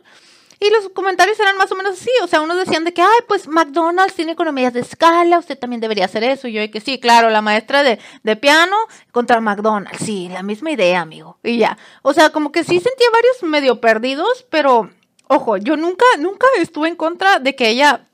y 0.60 0.70
los 0.70 0.90
comentarios 0.90 1.40
eran 1.40 1.58
más 1.58 1.72
o 1.72 1.76
menos 1.76 2.00
así, 2.00 2.10
o 2.22 2.28
sea, 2.28 2.42
unos 2.42 2.58
decían 2.58 2.84
de 2.84 2.94
que, 2.94 3.02
ay, 3.02 3.20
pues 3.28 3.48
McDonald's 3.48 4.16
tiene 4.16 4.34
economías 4.34 4.74
de 4.74 4.82
escala, 4.82 5.40
usted 5.40 5.58
también 5.58 5.82
debería 5.82 6.06
hacer 6.06 6.24
eso. 6.24 6.48
Y 6.48 6.54
yo, 6.54 6.72
que 6.72 6.82
sí, 6.82 7.00
claro, 7.00 7.30
la 7.30 7.42
maestra 7.42 7.84
de, 7.84 8.00
de 8.24 8.36
piano 8.36 8.76
contra 9.12 9.42
McDonald's, 9.42 10.06
sí, 10.06 10.30
la 10.32 10.44
misma 10.44 10.72
idea, 10.72 11.02
amigo. 11.02 11.38
Y 11.44 11.58
ya, 11.58 11.78
o 12.02 12.14
sea, 12.14 12.30
como 12.30 12.52
que 12.52 12.64
sí 12.64 12.80
sentía 12.80 13.08
varios 13.12 13.44
medio 13.44 13.82
perdidos, 13.82 14.46
pero, 14.50 14.90
ojo, 15.28 15.58
yo 15.58 15.78
nunca, 15.78 16.06
nunca 16.20 16.48
estuve 16.60 16.88
en 16.88 16.96
contra 16.96 17.40
de 17.40 17.56
que 17.56 17.70
ella 17.70 18.08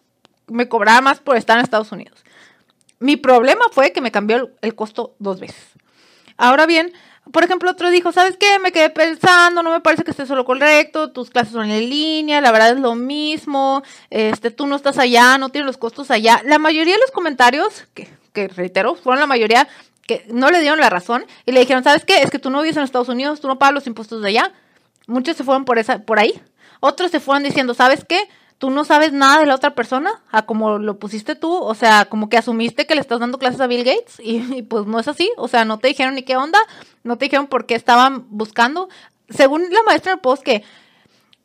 me 0.47 0.67
cobrara 0.67 1.01
más 1.01 1.19
por 1.19 1.37
estar 1.37 1.57
en 1.57 1.63
Estados 1.63 1.91
Unidos. 1.91 2.23
Mi 2.99 3.15
problema 3.15 3.65
fue 3.71 3.93
que 3.93 4.01
me 4.01 4.11
cambió 4.11 4.51
el 4.61 4.75
costo 4.75 5.15
dos 5.19 5.39
veces. 5.39 5.63
Ahora 6.37 6.65
bien, 6.65 6.93
por 7.31 7.43
ejemplo, 7.43 7.69
otro 7.69 7.89
dijo, 7.89 8.11
¿sabes 8.11 8.37
qué? 8.37 8.59
Me 8.59 8.71
quedé 8.71 8.89
pensando, 8.89 9.61
no 9.61 9.71
me 9.71 9.81
parece 9.81 10.03
que 10.03 10.11
esté 10.11 10.25
solo 10.25 10.45
correcto, 10.45 11.11
tus 11.11 11.29
clases 11.29 11.53
son 11.53 11.69
en 11.69 11.89
línea, 11.89 12.41
la 12.41 12.51
verdad 12.51 12.71
es 12.71 12.79
lo 12.79 12.95
mismo, 12.95 13.83
este, 14.09 14.51
tú 14.51 14.65
no 14.65 14.75
estás 14.75 14.97
allá, 14.97 15.37
no 15.37 15.49
tienes 15.49 15.67
los 15.67 15.77
costos 15.77 16.09
allá. 16.11 16.41
La 16.45 16.57
mayoría 16.57 16.95
de 16.95 16.99
los 16.99 17.11
comentarios, 17.11 17.87
que, 17.93 18.09
que 18.33 18.47
reitero, 18.47 18.95
fueron 18.95 19.19
la 19.19 19.27
mayoría 19.27 19.67
que 20.07 20.25
no 20.31 20.49
le 20.49 20.59
dieron 20.59 20.79
la 20.79 20.89
razón 20.89 21.23
y 21.45 21.51
le 21.51 21.59
dijeron, 21.59 21.83
¿sabes 21.83 22.03
qué? 22.03 22.23
Es 22.23 22.31
que 22.31 22.39
tú 22.39 22.49
no 22.49 22.63
vives 22.63 22.77
en 22.77 22.83
Estados 22.83 23.09
Unidos, 23.09 23.41
tú 23.41 23.47
no 23.47 23.59
pagas 23.59 23.75
los 23.75 23.87
impuestos 23.87 24.23
de 24.23 24.29
allá. 24.29 24.51
Muchos 25.05 25.37
se 25.37 25.43
fueron 25.43 25.65
por, 25.65 25.77
esa, 25.77 25.99
por 25.99 26.17
ahí. 26.17 26.41
Otros 26.79 27.11
se 27.11 27.19
fueron 27.19 27.43
diciendo, 27.43 27.75
¿sabes 27.75 28.03
qué? 28.05 28.19
Tú 28.59 28.69
no 28.69 28.83
sabes 28.85 29.13
nada 29.13 29.39
de 29.39 29.45
la 29.45 29.55
otra 29.55 29.73
persona, 29.73 30.21
a 30.31 30.45
como 30.45 30.77
lo 30.77 30.99
pusiste 30.99 31.35
tú, 31.35 31.51
o 31.51 31.73
sea, 31.73 32.05
como 32.05 32.29
que 32.29 32.37
asumiste 32.37 32.85
que 32.85 32.93
le 32.93 33.01
estás 33.01 33.19
dando 33.19 33.39
clases 33.39 33.61
a 33.61 33.67
Bill 33.67 33.85
Gates 33.85 34.19
y, 34.23 34.61
pues 34.63 34.85
no 34.85 34.99
es 34.99 35.07
así, 35.07 35.31
o 35.37 35.47
sea, 35.47 35.65
no 35.65 35.79
te 35.79 35.87
dijeron 35.87 36.13
ni 36.13 36.23
qué 36.23 36.35
onda, 36.35 36.59
no 37.03 37.17
te 37.17 37.25
dijeron 37.25 37.47
por 37.47 37.65
qué 37.65 37.73
estaban 37.73 38.25
buscando. 38.29 38.89
Según 39.29 39.71
la 39.71 39.81
maestra 39.83 40.11
del 40.11 40.19
post 40.19 40.43
que, 40.43 40.63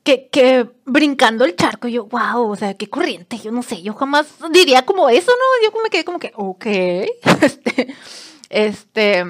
que, 0.03 0.29
que 0.29 0.69
brincando 0.85 1.45
el 1.45 1.55
charco, 1.55 1.87
yo, 1.87 2.07
wow, 2.07 2.51
o 2.51 2.57
sea, 2.57 2.75
qué 2.75 2.89
corriente, 2.89 3.39
yo 3.39 3.53
no 3.53 3.63
sé, 3.63 3.81
yo 3.81 3.95
jamás 3.95 4.27
diría 4.51 4.85
como 4.85 5.09
eso, 5.09 5.31
¿no? 5.31 5.69
Yo 5.71 5.83
me 5.83 5.91
quedé 5.91 6.05
como 6.05 6.19
que, 6.19 6.33
ok, 6.35 6.67
este, 7.43 7.95
este, 8.49 9.25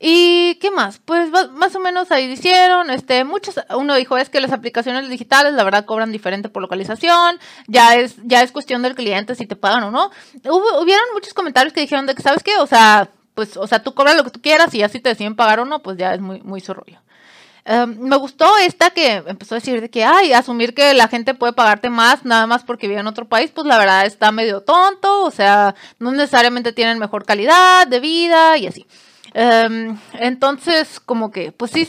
¿Y 0.00 0.54
qué 0.60 0.70
más? 0.70 1.00
Pues 1.04 1.30
más 1.30 1.74
o 1.74 1.80
menos 1.80 2.12
ahí 2.12 2.30
hicieron, 2.30 2.90
este, 2.90 3.24
muchos, 3.24 3.56
uno 3.76 3.96
dijo 3.96 4.16
es 4.16 4.28
que 4.30 4.40
las 4.40 4.52
aplicaciones 4.52 5.08
digitales 5.08 5.54
la 5.54 5.64
verdad 5.64 5.86
cobran 5.86 6.12
diferente 6.12 6.48
por 6.48 6.62
localización, 6.62 7.40
ya 7.66 7.96
es, 7.96 8.14
ya 8.22 8.42
es 8.42 8.52
cuestión 8.52 8.82
del 8.82 8.94
cliente 8.94 9.34
si 9.34 9.46
te 9.46 9.56
pagan 9.56 9.82
o 9.82 9.90
no. 9.90 10.10
Hubo, 10.44 10.80
hubieron 10.80 11.04
muchos 11.14 11.34
comentarios 11.34 11.72
que 11.72 11.80
dijeron 11.80 12.06
de 12.06 12.14
que, 12.14 12.22
¿sabes 12.22 12.44
qué? 12.44 12.56
O 12.58 12.66
sea, 12.66 13.10
pues, 13.34 13.56
o 13.56 13.66
sea, 13.66 13.82
tú 13.82 13.94
cobras 13.94 14.16
lo 14.16 14.24
que 14.24 14.30
tú 14.30 14.40
quieras 14.40 14.72
y 14.74 14.78
ya 14.78 14.88
si 14.88 15.00
te 15.00 15.08
deciden 15.08 15.34
pagar 15.34 15.60
o 15.60 15.64
no, 15.64 15.80
pues 15.82 15.96
ya 15.96 16.14
es 16.14 16.20
muy, 16.20 16.42
muy 16.42 16.60
su. 16.60 16.74
Em, 17.64 17.98
me 17.98 18.16
gustó 18.16 18.56
esta 18.58 18.90
que 18.90 19.22
empezó 19.26 19.54
a 19.54 19.58
decir 19.58 19.80
de 19.80 19.90
que, 19.90 20.04
ay, 20.04 20.32
asumir 20.32 20.74
que 20.74 20.94
la 20.94 21.08
gente 21.08 21.34
puede 21.34 21.52
pagarte 21.52 21.90
más 21.90 22.24
nada 22.24 22.46
más 22.46 22.64
porque 22.64 22.88
vive 22.88 23.00
en 23.00 23.06
otro 23.06 23.28
país, 23.28 23.50
pues 23.50 23.66
la 23.66 23.78
verdad 23.78 24.06
está 24.06 24.32
medio 24.32 24.62
tonto, 24.62 25.24
o 25.24 25.30
sea, 25.30 25.74
no 25.98 26.10
necesariamente 26.12 26.72
tienen 26.72 26.98
mejor 26.98 27.26
calidad 27.26 27.86
de 27.86 28.00
vida 28.00 28.56
y 28.56 28.68
así. 28.68 28.86
Em, 29.40 29.96
entonces, 30.14 30.98
como 30.98 31.30
que, 31.30 31.52
pues 31.52 31.70
sí, 31.70 31.88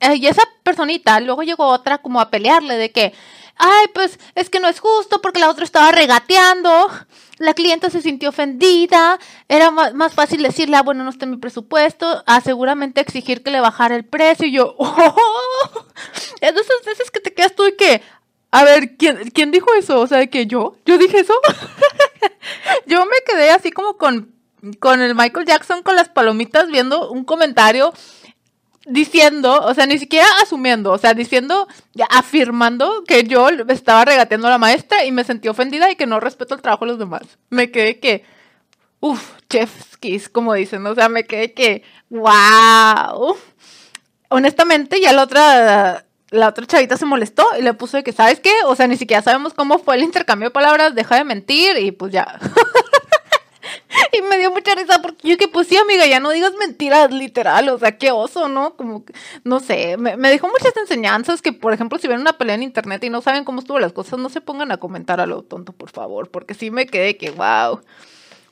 eh, 0.00 0.14
y 0.14 0.28
esa 0.28 0.40
personita, 0.62 1.20
luego 1.20 1.42
llegó 1.42 1.66
otra 1.66 1.98
como 1.98 2.22
a 2.22 2.30
pelearle 2.30 2.78
de 2.78 2.90
que, 2.90 3.12
ay, 3.56 3.86
pues 3.92 4.18
es 4.34 4.48
que 4.48 4.60
no 4.60 4.68
es 4.68 4.80
justo 4.80 5.20
porque 5.20 5.38
la 5.38 5.50
otra 5.50 5.64
estaba 5.64 5.92
regateando, 5.92 6.90
la 7.36 7.52
clienta 7.52 7.90
se 7.90 8.00
sintió 8.00 8.30
ofendida, 8.30 9.18
era 9.46 9.70
más, 9.70 10.14
fácil 10.14 10.42
decirle, 10.42 10.78
ah, 10.78 10.82
bueno, 10.82 11.04
no 11.04 11.10
está 11.10 11.26
en 11.26 11.32
mi 11.32 11.36
presupuesto, 11.36 12.24
a 12.24 12.40
seguramente 12.40 13.02
exigir 13.02 13.42
que 13.42 13.50
le 13.50 13.60
bajara 13.60 13.94
el 13.94 14.06
precio, 14.06 14.46
y 14.46 14.52
yo, 14.52 14.74
oh, 14.78 15.86
es 16.40 16.54
de 16.54 16.60
esas 16.62 16.82
veces 16.86 17.10
que 17.10 17.20
te 17.20 17.34
quedas 17.34 17.54
tú 17.54 17.66
y 17.66 17.76
que, 17.76 18.00
a 18.52 18.64
ver, 18.64 18.96
¿quién, 18.96 19.18
¿quién 19.34 19.50
dijo 19.50 19.66
eso? 19.74 20.00
O 20.00 20.06
sea, 20.06 20.26
que 20.28 20.46
yo, 20.46 20.78
yo 20.86 20.96
dije 20.96 21.20
eso. 21.20 21.34
yo 22.86 23.04
me 23.04 23.16
quedé 23.26 23.50
así 23.50 23.70
como 23.70 23.98
con 23.98 24.35
con 24.80 25.00
el 25.00 25.14
Michael 25.14 25.46
Jackson 25.46 25.82
con 25.82 25.96
las 25.96 26.08
palomitas 26.08 26.68
viendo 26.68 27.10
un 27.10 27.24
comentario 27.24 27.92
diciendo, 28.86 29.62
o 29.62 29.74
sea, 29.74 29.86
ni 29.86 29.98
siquiera 29.98 30.26
asumiendo, 30.42 30.92
o 30.92 30.98
sea, 30.98 31.12
diciendo, 31.12 31.66
afirmando 32.10 33.04
que 33.04 33.24
yo 33.24 33.48
estaba 33.68 34.04
regateando 34.04 34.46
a 34.46 34.52
la 34.52 34.58
maestra 34.58 35.04
y 35.04 35.12
me 35.12 35.24
sentí 35.24 35.48
ofendida 35.48 35.90
y 35.90 35.96
que 35.96 36.06
no 36.06 36.20
respeto 36.20 36.54
el 36.54 36.62
trabajo 36.62 36.84
de 36.84 36.92
los 36.92 36.98
demás. 36.98 37.22
Me 37.50 37.70
quedé 37.70 37.98
que, 37.98 38.24
uff, 39.00 39.32
chef's 39.50 39.96
kiss, 39.96 40.28
como 40.28 40.54
dicen, 40.54 40.86
o 40.86 40.94
sea, 40.94 41.08
me 41.08 41.24
quedé 41.24 41.52
que, 41.52 41.82
wow. 42.10 43.36
Honestamente, 44.28 45.00
ya 45.00 45.12
la 45.12 45.22
otra, 45.24 46.06
la 46.30 46.48
otra 46.48 46.66
chavita 46.66 46.96
se 46.96 47.06
molestó 47.06 47.44
y 47.58 47.62
le 47.62 47.74
puso 47.74 47.96
de 47.96 48.04
que, 48.04 48.12
¿sabes 48.12 48.38
qué? 48.38 48.52
O 48.66 48.76
sea, 48.76 48.86
ni 48.86 48.96
siquiera 48.96 49.22
sabemos 49.22 49.52
cómo 49.52 49.78
fue 49.78 49.96
el 49.96 50.04
intercambio 50.04 50.48
de 50.48 50.54
palabras, 50.54 50.94
deja 50.94 51.16
de 51.16 51.24
mentir 51.24 51.76
y 51.78 51.90
pues 51.90 52.12
ya. 52.12 52.38
y 54.12 54.22
me 54.22 54.38
dio 54.38 54.50
mucha 54.50 54.74
risa 54.74 55.00
porque 55.00 55.28
yo 55.28 55.36
que 55.36 55.48
pues 55.48 55.68
sí, 55.68 55.76
amiga, 55.76 56.06
ya 56.06 56.20
no 56.20 56.30
digas 56.30 56.52
mentiras 56.58 57.12
literal, 57.12 57.68
o 57.68 57.78
sea, 57.78 57.96
qué 57.98 58.10
oso, 58.10 58.48
¿no? 58.48 58.76
Como, 58.76 59.04
no 59.44 59.60
sé, 59.60 59.96
me, 59.96 60.16
me 60.16 60.30
dejó 60.30 60.48
muchas 60.48 60.76
enseñanzas 60.76 61.42
que, 61.42 61.52
por 61.52 61.72
ejemplo, 61.72 61.98
si 61.98 62.08
ven 62.08 62.20
una 62.20 62.38
pelea 62.38 62.54
en 62.54 62.62
internet 62.62 63.04
y 63.04 63.10
no 63.10 63.20
saben 63.22 63.44
cómo 63.44 63.60
estuvo 63.60 63.78
las 63.78 63.92
cosas, 63.92 64.18
no 64.18 64.28
se 64.28 64.40
pongan 64.40 64.72
a 64.72 64.78
comentar 64.78 65.20
a 65.20 65.26
lo 65.26 65.42
tonto, 65.42 65.72
por 65.72 65.90
favor, 65.90 66.30
porque 66.30 66.54
sí 66.54 66.70
me 66.70 66.86
quedé 66.86 67.16
que, 67.16 67.30
wow. 67.30 67.80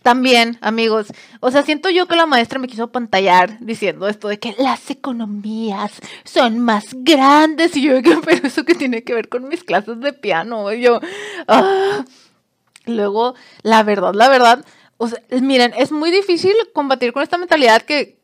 También, 0.05 0.59
amigos, 0.61 1.07
o 1.41 1.51
sea, 1.51 1.63
siento 1.63 1.89
yo 1.89 2.07
que 2.07 2.15
la 2.15 2.27
maestra 2.27 2.59
me 2.59 2.69
quiso 2.69 2.93
pantallar 2.93 3.59
diciendo 3.61 4.07
esto 4.07 4.29
de 4.29 4.39
que 4.39 4.55
las 4.59 4.91
economías 4.91 5.93
son 6.25 6.59
más 6.59 6.89
grandes. 6.93 7.75
Y 7.75 7.81
yo, 7.81 7.95
pero 8.27 8.47
eso 8.47 8.67
que 8.67 8.75
tiene 8.75 9.03
que 9.03 9.15
ver 9.15 9.31
con 9.31 9.49
mis 9.49 9.65
clases 9.65 9.99
de 10.01 10.13
piano. 10.13 10.71
Y 10.75 10.83
yo, 10.83 11.01
ah. 11.49 12.05
luego, 12.85 13.35
la 13.63 13.83
verdad, 13.83 14.13
la 14.13 14.29
verdad, 14.29 14.67
miren, 15.41 15.73
es 15.77 15.93
muy 15.93 16.11
difícil 16.11 16.55
combatir 16.73 17.13
con 17.13 17.23
esta 17.23 17.39
mentalidad 17.39 17.83
que, 17.83 18.19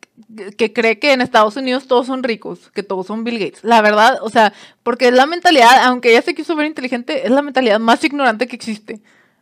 que 0.57 0.73
cree 0.73 0.99
que 0.99 1.13
en 1.13 1.21
Estados 1.21 1.55
Unidos 1.55 1.87
todos 1.87 2.07
son 2.07 2.23
ricos, 2.23 2.71
que 2.71 2.83
todos 2.83 3.07
son 3.07 3.23
Bill 3.23 3.39
Gates. 3.39 3.63
La 3.63 3.81
verdad, 3.81 4.19
o 4.21 4.29
sea, 4.29 4.53
porque 4.83 5.07
es 5.07 5.13
la 5.13 5.25
mentalidad, 5.25 5.83
aunque 5.85 6.11
ella 6.11 6.21
se 6.21 6.35
quiso 6.35 6.55
ver 6.55 6.67
inteligente, 6.67 7.25
es 7.25 7.31
la 7.31 7.41
mentalidad 7.41 7.79
más 7.79 8.03
ignorante 8.03 8.47
que 8.47 8.55
existe. 8.55 9.01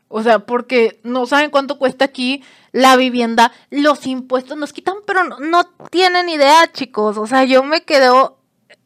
O 0.10 0.24
sea, 0.24 0.40
porque 0.40 1.00
no 1.04 1.28
saben 1.28 1.52
cuánto 1.52 1.78
cuesta 1.78 2.06
aquí 2.06 2.44
la 2.72 2.96
vivienda, 2.96 3.52
los 3.70 4.08
impuestos 4.08 4.58
nos 4.58 4.74
quitan, 4.74 4.96
pero 5.06 5.24
no, 5.24 5.64
tienen 5.92 6.30
idea, 6.30 6.72
chicos. 6.72 7.18
O 7.18 7.28
sea, 7.28 7.44
yo 7.44 7.64
me 7.64 7.84
quedo 7.84 8.40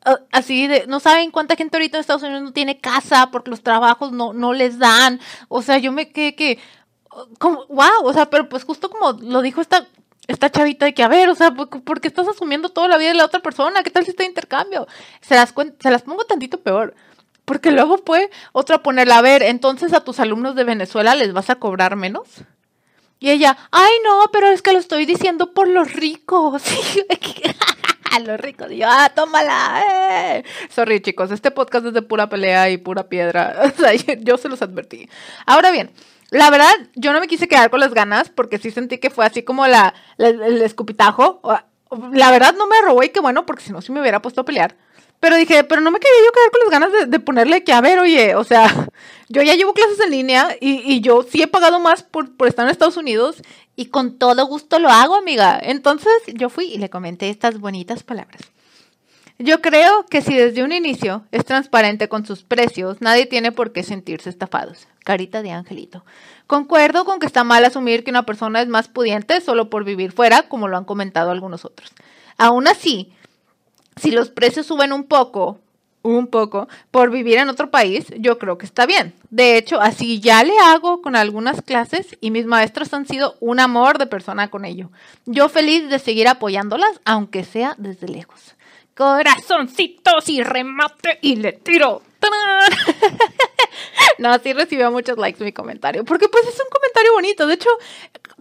uh, 0.06 0.18
así 0.32 0.68
de, 0.68 0.86
no 0.88 1.00
saben 1.00 1.32
cuánta 1.32 1.56
gente 1.56 1.78
ahorita 1.78 1.98
en 1.98 2.02
Estados 2.02 2.24
Unidos 2.24 2.44
no 2.44 2.52
tiene 2.52 2.78
casa 2.78 3.30
porque 3.32 3.52
los 3.52 3.64
trabajos 3.64 4.12
no, 4.12 4.34
no 4.34 4.52
les 4.54 4.80
dan. 4.80 5.22
O 5.48 5.62
sea, 5.62 5.78
yo 5.78 5.94
me 5.94 6.12
quedé 6.12 6.36
que, 6.36 6.60
como, 7.40 7.66
wow, 7.68 8.04
o 8.04 8.14
sea, 8.14 8.30
pero 8.30 8.50
pues 8.50 8.64
justo 8.64 8.90
como 8.90 9.14
lo 9.22 9.42
dijo 9.42 9.62
esta, 9.62 9.88
esta 10.28 10.50
chavita 10.50 10.86
de 10.86 10.94
que, 10.94 11.04
a 11.04 11.08
ver, 11.08 11.30
o 11.30 11.36
sea, 11.36 11.52
¿por, 11.52 12.02
qué 12.02 12.08
estás 12.08 12.28
asumiendo 12.28 12.70
toda 12.70 12.88
la 12.88 12.98
vida 12.98 13.10
de 13.10 13.16
la 13.16 13.26
otra 13.26 13.42
persona? 13.42 13.84
¿Qué 13.84 13.90
tal 13.90 14.04
si 14.04 14.12
está 14.12 14.24
intercambio? 14.24 14.88
Se 15.22 15.36
las, 15.36 15.54
se 15.80 15.92
las 15.92 16.04
pongo 16.04 16.26
tantito 16.26 16.62
peor. 16.62 16.96
Porque 17.46 17.72
luego 17.72 17.98
puede 17.98 18.30
otra 18.54 18.82
ponerla, 18.82 19.18
a 19.18 19.22
ver, 19.22 19.44
entonces 19.44 19.94
a 19.94 20.04
tus 20.04 20.20
alumnos 20.22 20.56
de 20.56 20.64
Venezuela 20.64 21.14
les 21.14 21.34
vas 21.34 21.50
a 21.50 21.56
cobrar 21.56 21.98
menos. 21.98 22.30
Y 23.20 23.32
ella, 23.32 23.58
ay 23.72 23.92
no, 24.04 24.22
pero 24.32 24.48
es 24.48 24.62
que 24.62 24.74
lo 24.74 24.80
estoy 24.80 25.06
diciendo 25.06 25.54
por 25.54 25.68
los 25.68 25.92
ricos. 25.94 26.64
los 28.20 28.40
ricos. 28.40 28.72
Y 28.72 28.78
yo, 28.78 28.88
ah, 28.90 29.12
tómala. 29.14 29.84
Eh. 29.90 30.44
Sorry, 30.70 31.02
chicos, 31.02 31.32
este 31.32 31.52
podcast 31.52 31.88
es 31.88 31.94
de 31.94 32.02
pura 32.02 32.30
pelea 32.30 32.70
y 32.70 32.78
pura 32.78 33.08
piedra. 33.10 33.62
O 33.74 33.82
sea, 33.82 33.94
yo 33.94 34.38
se 34.38 34.50
los 34.50 34.62
advertí. 34.62 35.10
Ahora 35.46 35.72
bien, 35.72 35.92
la 36.34 36.50
verdad, 36.50 36.74
yo 36.96 37.14
no 37.14 37.20
me 37.20 37.28
quise 37.28 37.48
quedar 37.48 37.70
con 37.70 37.80
las 37.80 37.94
ganas 37.94 38.30
porque 38.30 38.58
sí 38.58 38.72
sentí 38.72 38.98
que 38.98 39.12
fue 39.12 39.26
así 39.26 39.44
como 39.44 39.68
la, 39.68 39.94
el 40.18 40.62
escupitajo. 40.62 41.42
La 42.12 42.32
verdad 42.32 42.56
no 42.58 42.66
me 42.68 42.82
robó 42.82 43.04
y 43.04 43.10
qué 43.10 43.20
bueno, 43.20 43.46
porque 43.46 43.64
si 43.64 43.72
no, 43.72 43.82
sí 43.82 43.92
me 43.92 44.02
hubiera 44.02 44.22
puesto 44.22 44.42
a 44.42 44.46
pelear. 44.46 44.76
Pero 45.20 45.36
dije, 45.36 45.64
pero 45.64 45.80
no 45.80 45.92
me 45.92 46.00
quería 46.00 46.18
yo 46.26 46.32
quedar 46.32 46.52
con 46.52 46.60
las 46.60 46.70
ganas 46.70 47.10
de, 47.10 47.20
ponerle 47.20 47.64
que, 47.64 47.72
a 47.72 47.82
ver, 47.82 48.00
oye, 48.00 48.36
o 48.36 48.44
sea, 48.44 48.90
yo 49.30 49.42
ya 49.44 49.54
llevo 49.54 49.74
clases 49.74 50.00
en 50.00 50.12
línea 50.12 50.58
y, 50.60 50.82
y 50.92 51.02
yo 51.02 51.24
sí 51.24 51.42
he 51.42 51.48
pagado 51.48 51.80
más 51.80 52.04
por, 52.04 52.36
por, 52.36 52.48
estar 52.48 52.66
en 52.66 52.72
Estados 52.72 52.98
Unidos 52.98 53.42
y 53.76 53.86
con 53.86 54.18
todo 54.18 54.46
gusto 54.48 54.80
lo 54.80 54.90
hago, 54.90 55.16
amiga. 55.16 55.60
Entonces 55.62 56.12
yo 56.34 56.50
fui 56.50 56.66
y 56.66 56.78
le 56.80 56.90
comenté 56.90 57.30
estas 57.30 57.60
bonitas 57.60 58.04
palabras. 58.04 58.53
Yo 59.44 59.62
creo 59.62 60.06
que 60.06 60.22
si 60.22 60.38
desde 60.38 60.64
un 60.64 60.72
inicio 60.72 61.26
es 61.34 61.44
transparente 61.44 62.08
con 62.08 62.26
sus 62.26 62.44
precios, 62.44 63.02
nadie 63.02 63.26
tiene 63.26 63.52
por 63.52 63.74
qué 63.74 63.84
sentirse 63.84 64.30
estafados. 64.30 64.88
Carita 65.04 65.42
de 65.42 65.52
angelito. 65.52 66.06
Concuerdo 66.48 67.04
con 67.04 67.20
que 67.20 67.26
está 67.26 67.44
mal 67.44 67.66
asumir 67.66 68.06
que 68.06 68.12
una 68.12 68.26
persona 68.26 68.62
es 68.62 68.70
más 68.70 68.88
pudiente 68.88 69.42
solo 69.42 69.70
por 69.70 69.84
vivir 69.84 70.14
fuera, 70.14 70.44
como 70.44 70.70
lo 70.70 70.78
han 70.78 70.86
comentado 70.86 71.30
algunos 71.30 71.66
otros. 71.66 71.92
Aún 72.38 72.70
así, 72.70 73.12
si 73.98 74.12
los 74.12 74.30
precios 74.30 74.66
suben 74.66 74.94
un 74.94 75.04
poco, 75.04 75.60
un 76.04 76.28
poco, 76.28 76.70
por 76.90 77.12
vivir 77.12 77.38
en 77.38 77.50
otro 77.50 77.70
país, 77.70 78.06
yo 78.18 78.40
creo 78.40 78.58
que 78.58 78.66
está 78.66 78.86
bien. 78.86 79.14
De 79.30 79.58
hecho, 79.58 79.82
así 79.82 80.22
ya 80.22 80.42
le 80.46 80.58
hago 80.58 81.02
con 81.02 81.18
algunas 81.18 81.62
clases 81.62 82.18
y 82.22 82.32
mis 82.32 82.46
maestros 82.46 82.94
han 82.94 83.06
sido 83.06 83.36
un 83.42 83.60
amor 83.60 83.98
de 83.98 84.08
persona 84.08 84.50
con 84.50 84.64
ello. 84.64 84.90
Yo 85.26 85.50
feliz 85.50 85.90
de 85.90 86.00
seguir 86.00 86.30
apoyándolas, 86.30 87.02
aunque 87.04 87.44
sea 87.44 87.76
desde 87.78 88.08
lejos. 88.08 88.56
Corazoncitos 88.96 90.30
y 90.30 90.44
remate 90.44 91.20
y 91.22 91.36
le 91.38 91.54
tiro. 91.54 92.02
no, 94.20 94.38
sí 94.40 94.54
recibió 94.54 94.92
muchos 94.92 95.18
likes 95.18 95.44
mi 95.44 95.52
comentario, 95.52 96.06
porque 96.06 96.28
pues 96.30 96.46
es 96.48 96.56
un 96.60 96.70
comentario 96.72 97.14
bonito. 97.14 97.48
De 97.48 97.56
hecho, 97.56 97.70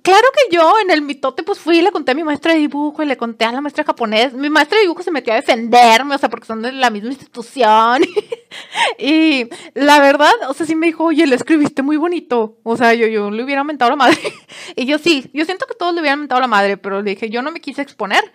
claro 0.03 0.29
que 0.35 0.55
yo 0.55 0.75
en 0.81 0.91
el 0.91 1.03
mitote 1.03 1.43
pues 1.43 1.59
fui 1.59 1.79
y 1.79 1.83
le 1.83 1.91
conté 1.91 2.13
a 2.13 2.15
mi 2.15 2.25
maestra 2.25 2.53
de 2.53 2.61
dibujo 2.61 3.03
y 3.03 3.07
le 3.07 3.17
conté 3.17 3.45
a 3.45 3.53
la 3.53 3.61
maestra 3.61 3.85
japonés. 3.85 4.35
Mi 4.35 4.51
maestra 4.51 4.77
de 4.77 4.83
dibujo 4.83 5.03
se 5.03 5.11
metió 5.11 5.33
a 5.33 5.37
defenderme, 5.37 6.15
o 6.15 6.19
sea, 6.19 6.29
porque 6.29 6.47
son 6.47 6.63
de 6.63 6.73
la 6.73 6.91
misma 6.91 7.11
institución. 7.11 8.03
y 8.99 9.49
la 9.75 10.01
verdad, 10.01 10.33
o 10.49 10.55
sea, 10.55 10.67
sí 10.67 10.75
me 10.75 10.87
dijo, 10.87 11.05
oye, 11.05 11.27
le 11.27 11.37
escribiste 11.37 11.83
muy 11.83 11.97
bonito. 11.97 12.59
O 12.63 12.77
sea, 12.77 12.95
yo, 12.95 13.07
yo 13.07 13.31
le 13.31 13.43
hubiera 13.43 13.65
mentado 13.65 13.91
la 13.91 13.97
madre. 13.97 14.19
y 14.77 14.87
yo 14.87 14.99
sí, 14.99 15.31
yo 15.33 15.45
siento 15.45 15.67
que 15.67 15.75
todos 15.75 15.95
le 15.95 16.01
hubieran 16.01 16.21
mentado 16.21 16.41
la 16.41 16.47
madre, 16.47 16.77
pero 16.77 17.03
le 17.03 17.11
dije, 17.11 17.31
yo 17.31 17.43
no 17.43 17.51
me 17.51 17.61
quise 17.61 17.83
exponer. 17.83 18.33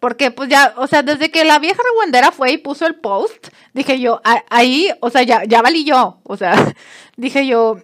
Porque 0.00 0.30
pues 0.30 0.48
ya, 0.48 0.74
o 0.78 0.86
sea, 0.86 1.02
desde 1.02 1.30
que 1.30 1.44
la 1.44 1.58
vieja 1.58 1.80
reguendera 1.92 2.32
fue 2.32 2.52
y 2.52 2.58
puso 2.58 2.86
el 2.86 2.96
post, 2.96 3.48
dije 3.74 4.00
yo, 4.00 4.20
ahí, 4.48 4.90
o 5.00 5.10
sea, 5.10 5.22
ya, 5.22 5.44
ya 5.44 5.60
valí 5.60 5.84
yo. 5.84 6.20
O 6.24 6.36
sea, 6.36 6.74
dije 7.16 7.46
yo, 7.46 7.76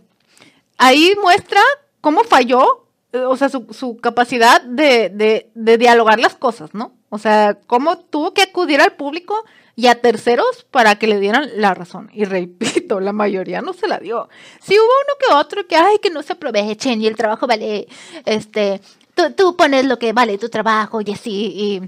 ahí 0.78 1.14
muestra 1.22 1.60
cómo 2.00 2.24
falló, 2.24 2.86
eh, 3.12 3.18
o 3.18 3.36
sea, 3.36 3.50
su, 3.50 3.66
su 3.70 3.98
capacidad 3.98 4.62
de, 4.62 5.10
de, 5.10 5.50
de 5.54 5.78
dialogar 5.78 6.18
las 6.18 6.34
cosas, 6.34 6.74
¿no? 6.74 6.94
O 7.10 7.18
sea, 7.18 7.58
cómo 7.66 7.98
tuvo 7.98 8.32
que 8.32 8.42
acudir 8.42 8.80
al 8.80 8.92
público 8.92 9.44
y 9.76 9.88
a 9.88 10.00
terceros 10.00 10.66
para 10.70 10.96
que 10.96 11.06
le 11.06 11.20
dieran 11.20 11.50
la 11.56 11.74
razón. 11.74 12.10
Y 12.14 12.24
repito, 12.24 12.98
la 12.98 13.12
mayoría 13.12 13.60
no 13.60 13.74
se 13.74 13.88
la 13.88 13.98
dio. 13.98 14.30
Sí 14.60 14.74
hubo 14.74 14.84
uno 14.84 15.14
que 15.20 15.34
otro 15.34 15.66
que, 15.66 15.76
ay, 15.76 15.98
que 15.98 16.08
no 16.10 16.22
se 16.22 16.32
aprovechen 16.32 17.02
y 17.02 17.06
el 17.06 17.14
trabajo 17.14 17.46
vale, 17.46 17.86
este, 18.24 18.80
tú, 19.14 19.32
tú 19.32 19.54
pones 19.54 19.84
lo 19.84 19.98
que 19.98 20.14
vale 20.14 20.38
tu 20.38 20.48
trabajo 20.48 21.02
y 21.02 21.12
así, 21.12 21.52
y 21.54 21.82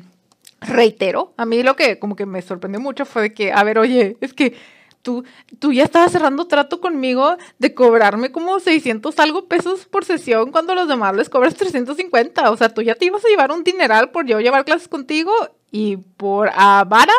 reitero, 0.60 1.32
a 1.36 1.44
mí 1.44 1.62
lo 1.62 1.76
que 1.76 1.98
como 1.98 2.16
que 2.16 2.26
me 2.26 2.42
sorprendió 2.42 2.80
mucho 2.80 3.04
fue 3.04 3.32
que, 3.32 3.52
a 3.52 3.62
ver, 3.64 3.78
oye, 3.78 4.16
es 4.20 4.32
que 4.34 4.56
tú, 5.02 5.24
tú 5.58 5.72
ya 5.72 5.84
estabas 5.84 6.12
cerrando 6.12 6.46
trato 6.46 6.80
conmigo 6.80 7.36
de 7.58 7.74
cobrarme 7.74 8.32
como 8.32 8.60
600 8.60 9.18
algo 9.18 9.46
pesos 9.46 9.86
por 9.86 10.04
sesión 10.04 10.50
cuando 10.50 10.74
los 10.74 10.88
demás 10.88 11.14
les 11.16 11.28
cobras 11.28 11.54
350. 11.54 12.50
O 12.50 12.56
sea, 12.56 12.68
tú 12.68 12.82
ya 12.82 12.94
te 12.94 13.06
ibas 13.06 13.24
a 13.24 13.28
llevar 13.28 13.52
un 13.52 13.64
dineral 13.64 14.10
por 14.10 14.26
yo 14.26 14.40
llevar 14.40 14.64
clases 14.64 14.88
contigo 14.88 15.32
y 15.70 15.96
por 15.96 16.50
avara, 16.54 17.14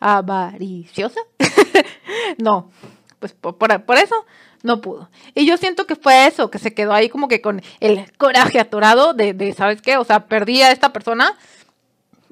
avariciosa. 0.00 1.20
no, 2.38 2.70
pues 3.18 3.32
por, 3.32 3.56
por, 3.56 3.96
eso 3.96 4.24
no 4.62 4.80
pudo. 4.80 5.10
Y 5.34 5.46
yo 5.46 5.56
siento 5.56 5.86
que 5.86 5.96
fue 5.96 6.26
eso, 6.26 6.50
que 6.50 6.58
se 6.58 6.74
quedó 6.74 6.92
ahí 6.92 7.08
como 7.08 7.28
que 7.28 7.40
con 7.40 7.62
el 7.80 8.10
coraje 8.16 8.60
atorado 8.60 9.14
de, 9.14 9.34
de 9.34 9.52
¿sabes 9.52 9.82
qué? 9.82 9.96
O 9.96 10.04
sea, 10.04 10.26
perdí 10.26 10.62
a 10.62 10.72
esta 10.72 10.92
persona 10.92 11.36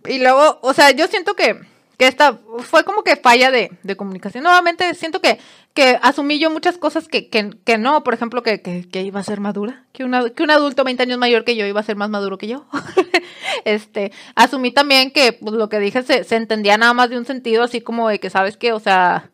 y 0.06 0.18
luego, 0.18 0.58
o 0.62 0.72
sea, 0.74 0.90
yo 0.90 1.06
siento 1.06 1.34
que, 1.34 1.60
que 1.98 2.06
esta 2.06 2.38
fue 2.60 2.84
como 2.84 3.02
que 3.02 3.16
falla 3.16 3.50
de, 3.50 3.70
de 3.82 3.96
comunicación. 3.96 4.44
Nuevamente 4.44 4.94
siento 4.94 5.20
que, 5.20 5.38
que 5.74 5.98
asumí 6.02 6.38
yo 6.38 6.50
muchas 6.50 6.78
cosas 6.78 7.08
que, 7.08 7.28
que, 7.28 7.50
que 7.64 7.78
no, 7.78 8.02
por 8.04 8.14
ejemplo, 8.14 8.42
que, 8.42 8.60
que, 8.60 9.02
iba 9.02 9.20
a 9.20 9.24
ser 9.24 9.40
madura, 9.40 9.84
que, 9.92 10.04
una, 10.04 10.30
que 10.30 10.42
un 10.42 10.50
adulto 10.50 10.84
20 10.84 11.02
años 11.02 11.18
mayor 11.18 11.44
que 11.44 11.56
yo 11.56 11.66
iba 11.66 11.80
a 11.80 11.84
ser 11.84 11.96
más 11.96 12.10
maduro 12.10 12.38
que 12.38 12.48
yo. 12.48 12.66
este, 13.64 14.12
asumí 14.34 14.72
también 14.72 15.10
que 15.10 15.32
pues, 15.32 15.54
lo 15.54 15.68
que 15.68 15.78
dije 15.78 16.02
se, 16.02 16.24
se 16.24 16.36
entendía 16.36 16.76
nada 16.76 16.94
más 16.94 17.10
de 17.10 17.18
un 17.18 17.24
sentido 17.24 17.62
así 17.62 17.80
como 17.80 18.08
de 18.08 18.18
que, 18.18 18.30
¿sabes 18.30 18.56
qué? 18.56 18.72
O 18.72 18.80
sea, 18.80 19.30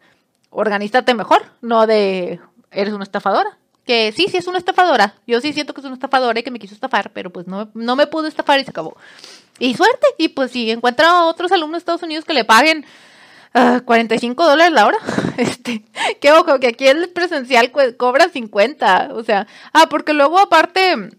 organízate 0.50 1.14
mejor, 1.14 1.42
no 1.60 1.86
de 1.86 2.40
eres 2.70 2.92
una 2.92 3.04
estafadora 3.04 3.58
que 3.88 4.12
sí, 4.12 4.26
sí 4.28 4.36
es 4.36 4.46
una 4.46 4.58
estafadora. 4.58 5.14
Yo 5.26 5.40
sí 5.40 5.54
siento 5.54 5.72
que 5.72 5.80
es 5.80 5.86
una 5.86 5.94
estafadora 5.94 6.38
y 6.38 6.42
que 6.42 6.50
me 6.50 6.58
quiso 6.58 6.74
estafar, 6.74 7.10
pero 7.14 7.30
pues 7.30 7.46
no, 7.46 7.70
no 7.72 7.96
me 7.96 8.06
pudo 8.06 8.26
estafar 8.26 8.60
y 8.60 8.64
se 8.64 8.70
acabó. 8.70 8.98
Y 9.58 9.74
suerte. 9.74 10.06
Y 10.18 10.28
pues 10.28 10.52
si 10.52 10.70
encuentra 10.70 11.10
a 11.10 11.24
otros 11.24 11.52
alumnos 11.52 11.76
de 11.76 11.78
Estados 11.78 12.02
Unidos 12.02 12.24
que 12.24 12.34
le 12.34 12.44
paguen 12.44 12.84
45 13.84 14.42
ah, 14.42 14.46
dólares 14.46 14.72
la 14.72 14.86
hora, 14.86 14.98
este, 15.36 15.84
que 16.20 16.32
ojo, 16.32 16.60
que 16.60 16.68
aquí 16.68 16.86
el 16.86 17.08
presencial 17.10 17.72
cobra 17.96 18.28
50. 18.28 19.10
O 19.12 19.24
sea, 19.24 19.46
ah, 19.72 19.88
porque 19.88 20.12
luego 20.12 20.38
aparte 20.38 21.10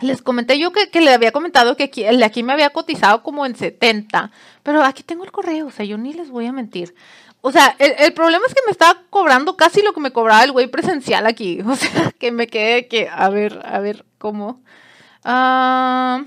les 0.00 0.20
comenté 0.20 0.58
yo 0.58 0.72
que, 0.72 0.90
que, 0.90 1.00
le 1.00 1.14
había 1.14 1.32
comentado 1.32 1.76
que 1.76 1.84
aquí, 1.84 2.04
el 2.04 2.18
de 2.18 2.24
aquí 2.24 2.42
me 2.42 2.52
había 2.52 2.70
cotizado 2.70 3.22
como 3.22 3.46
en 3.46 3.54
70, 3.54 4.32
pero 4.64 4.82
aquí 4.82 5.04
tengo 5.04 5.22
el 5.24 5.30
correo, 5.30 5.68
o 5.68 5.70
sea, 5.70 5.84
yo 5.84 5.96
ni 5.96 6.12
les 6.12 6.28
voy 6.28 6.46
a 6.46 6.52
mentir. 6.52 6.94
O 7.40 7.52
sea, 7.52 7.74
el, 7.78 7.94
el 7.98 8.12
problema 8.12 8.44
es 8.46 8.54
que 8.54 8.62
me 8.66 8.72
estaba 8.72 9.02
cobrando 9.10 9.56
casi 9.56 9.80
lo 9.82 9.92
que 9.92 10.00
me 10.00 10.12
cobraba 10.12 10.42
el 10.44 10.52
güey 10.52 10.66
presencial 10.66 11.26
aquí. 11.26 11.60
O 11.66 11.76
sea, 11.76 12.12
que 12.18 12.32
me 12.32 12.48
quedé 12.48 12.88
que, 12.88 13.08
a 13.08 13.28
ver, 13.30 13.60
a 13.64 13.78
ver, 13.80 14.04
¿cómo? 14.18 14.60
Ah... 15.24 16.24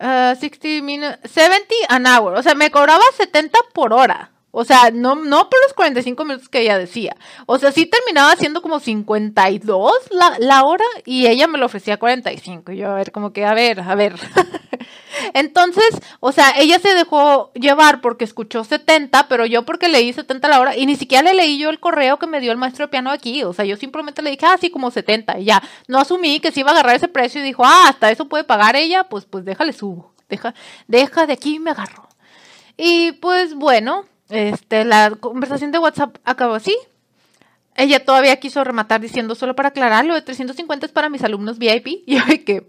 60 0.00 0.82
minutes, 0.82 1.18
70 1.24 1.74
an 1.88 2.06
hour. 2.06 2.34
O 2.34 2.42
sea, 2.42 2.54
me 2.54 2.70
cobraba 2.70 3.02
70 3.16 3.58
por 3.72 3.92
hora. 3.92 4.30
O 4.50 4.64
sea, 4.64 4.90
no, 4.92 5.14
no 5.14 5.50
por 5.50 5.60
los 5.62 5.74
45 5.74 6.24
minutos 6.24 6.48
que 6.48 6.60
ella 6.60 6.78
decía. 6.78 7.16
O 7.46 7.58
sea, 7.58 7.70
sí 7.70 7.86
terminaba 7.86 8.34
siendo 8.36 8.62
como 8.62 8.80
52 8.80 9.92
la, 10.10 10.36
la 10.38 10.64
hora 10.64 10.84
y 11.04 11.26
ella 11.26 11.46
me 11.46 11.58
lo 11.58 11.66
ofrecía 11.66 11.98
45. 11.98 12.72
Y 12.72 12.78
yo, 12.78 12.90
a 12.90 12.94
ver, 12.94 13.12
como 13.12 13.32
que, 13.32 13.44
a 13.44 13.54
ver, 13.54 13.80
a 13.80 13.94
ver. 13.94 14.14
Entonces, 15.34 15.84
o 16.20 16.32
sea, 16.32 16.52
ella 16.56 16.78
se 16.78 16.94
dejó 16.94 17.52
llevar 17.54 18.00
porque 18.00 18.24
escuchó 18.24 18.64
70, 18.64 19.28
pero 19.28 19.46
yo 19.46 19.64
porque 19.64 19.88
leí 19.88 20.12
70 20.12 20.48
la 20.48 20.60
hora 20.60 20.76
y 20.76 20.86
ni 20.86 20.96
siquiera 20.96 21.22
le 21.22 21.34
leí 21.34 21.58
yo 21.58 21.70
el 21.70 21.80
correo 21.80 22.18
que 22.18 22.26
me 22.26 22.40
dio 22.40 22.52
el 22.52 22.58
maestro 22.58 22.86
de 22.86 22.90
piano 22.90 23.10
aquí. 23.10 23.42
O 23.44 23.52
sea, 23.52 23.64
yo 23.64 23.76
simplemente 23.76 24.22
le 24.22 24.30
dije, 24.30 24.46
ah, 24.46 24.56
sí, 24.60 24.70
como 24.70 24.90
70 24.90 25.40
y 25.40 25.44
ya. 25.44 25.62
No 25.86 25.98
asumí 25.98 26.40
que 26.40 26.52
se 26.52 26.60
iba 26.60 26.70
a 26.70 26.72
agarrar 26.72 26.96
ese 26.96 27.08
precio 27.08 27.40
y 27.40 27.44
dijo, 27.44 27.64
ah, 27.64 27.88
hasta 27.88 28.10
eso 28.10 28.26
puede 28.28 28.44
pagar 28.44 28.76
ella, 28.76 29.04
pues, 29.04 29.24
pues 29.26 29.44
déjale 29.44 29.72
subo. 29.72 30.14
Deja, 30.28 30.54
deja 30.86 31.26
de 31.26 31.32
aquí 31.32 31.56
y 31.56 31.58
me 31.58 31.70
agarro. 31.70 32.08
Y 32.76 33.12
pues 33.12 33.54
bueno, 33.54 34.04
este, 34.28 34.84
la 34.84 35.10
conversación 35.10 35.72
de 35.72 35.78
WhatsApp 35.78 36.16
acabó 36.24 36.54
así. 36.54 36.76
Ella 37.76 38.04
todavía 38.04 38.40
quiso 38.40 38.64
rematar 38.64 39.00
diciendo, 39.00 39.34
solo 39.34 39.54
para 39.54 39.68
aclarar, 39.68 40.04
lo 40.04 40.14
de 40.14 40.22
350 40.22 40.86
es 40.86 40.92
para 40.92 41.08
mis 41.08 41.22
alumnos 41.22 41.58
VIP. 41.58 41.86
Y 42.06 42.16
yo 42.16 42.22
que, 42.44 42.66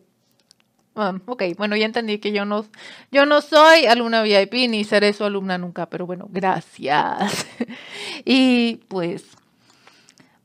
um, 0.96 1.20
ok, 1.26 1.44
bueno, 1.58 1.76
ya 1.76 1.86
entendí 1.86 2.20
que 2.20 2.32
yo 2.32 2.46
no, 2.46 2.66
yo 3.12 3.26
no 3.26 3.42
soy 3.42 3.86
alumna 3.86 4.22
VIP 4.22 4.70
ni 4.70 4.84
seré 4.84 5.14
su 5.14 5.24
alumna 5.24 5.58
nunca, 5.58 5.88
pero 5.88 6.06
bueno, 6.06 6.28
gracias. 6.30 7.48
y 8.26 8.78
pues 8.88 9.26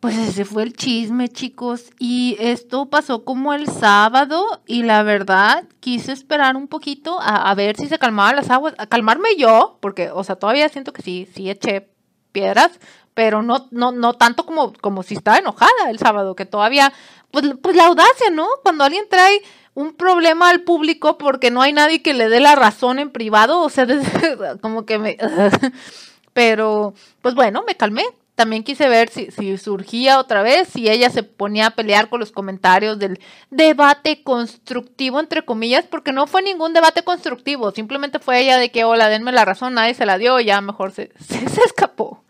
pues 0.04 0.18
ese 0.18 0.44
fue 0.44 0.64
el 0.64 0.74
chisme, 0.74 1.30
chicos. 1.30 1.86
Y 1.98 2.36
esto 2.38 2.90
pasó 2.90 3.24
como 3.24 3.54
el 3.54 3.68
sábado 3.68 4.60
y 4.66 4.82
la 4.82 5.02
verdad 5.02 5.64
quise 5.80 6.12
esperar 6.12 6.56
un 6.56 6.68
poquito 6.68 7.16
a, 7.22 7.54
ver 7.54 7.78
si 7.78 7.86
se 7.86 7.98
calmaban 7.98 8.36
las 8.36 8.50
aguas, 8.50 8.74
a 8.76 8.86
calmarme 8.86 9.30
yo, 9.38 9.78
porque, 9.80 10.10
o 10.10 10.22
sea, 10.22 10.36
todavía 10.36 10.68
siento 10.68 10.92
que 10.92 11.00
sí, 11.00 11.26
sí 11.34 11.48
eché 11.48 11.88
piedras, 12.32 12.72
pero 13.14 13.40
no, 13.40 13.66
no, 13.70 13.92
no 13.92 14.12
tanto 14.12 14.44
como, 14.44 14.74
como 14.74 15.02
si 15.02 15.14
estaba 15.14 15.38
enojada 15.38 15.88
el 15.88 15.98
sábado, 15.98 16.36
que 16.36 16.44
todavía, 16.44 16.92
pues, 17.30 17.54
pues 17.62 17.74
la 17.74 17.86
audacia, 17.86 18.28
¿no? 18.30 18.46
Cuando 18.62 18.84
alguien 18.84 19.06
trae 19.08 19.40
un 19.72 19.94
problema 19.94 20.50
al 20.50 20.64
público 20.64 21.16
porque 21.16 21.50
no 21.50 21.62
hay 21.62 21.72
nadie 21.72 22.02
que 22.02 22.12
le 22.12 22.28
dé 22.28 22.40
la 22.40 22.56
razón 22.56 22.98
en 22.98 23.08
privado, 23.08 23.62
o 23.62 23.70
sea, 23.70 23.86
como 24.60 24.84
que 24.84 24.98
me... 24.98 25.16
pero, 26.34 26.92
pues 27.22 27.34
bueno, 27.34 27.64
me 27.66 27.74
calmé, 27.74 28.04
también 28.34 28.64
quise 28.64 28.88
ver 28.88 29.08
si, 29.10 29.30
si, 29.30 29.56
surgía 29.58 30.18
otra 30.18 30.42
vez, 30.42 30.68
si 30.68 30.88
ella 30.88 31.08
se 31.10 31.22
ponía 31.22 31.68
a 31.68 31.70
pelear 31.70 32.08
con 32.08 32.18
los 32.18 32.32
comentarios 32.32 32.98
del 32.98 33.20
debate 33.50 34.22
constructivo, 34.24 35.20
entre 35.20 35.44
comillas, 35.44 35.86
porque 35.86 36.12
no 36.12 36.26
fue 36.26 36.42
ningún 36.42 36.72
debate 36.72 37.04
constructivo, 37.04 37.70
simplemente 37.70 38.18
fue 38.18 38.40
ella 38.40 38.58
de 38.58 38.70
que, 38.70 38.84
hola, 38.84 39.08
denme 39.08 39.30
la 39.30 39.44
razón, 39.44 39.74
nadie 39.74 39.94
se 39.94 40.06
la 40.06 40.18
dio, 40.18 40.40
ya 40.40 40.60
mejor 40.60 40.90
se, 40.90 41.12
se, 41.20 41.44
escapó. 41.64 42.24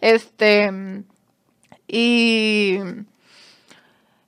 Este, 0.00 0.70
y, 1.86 2.78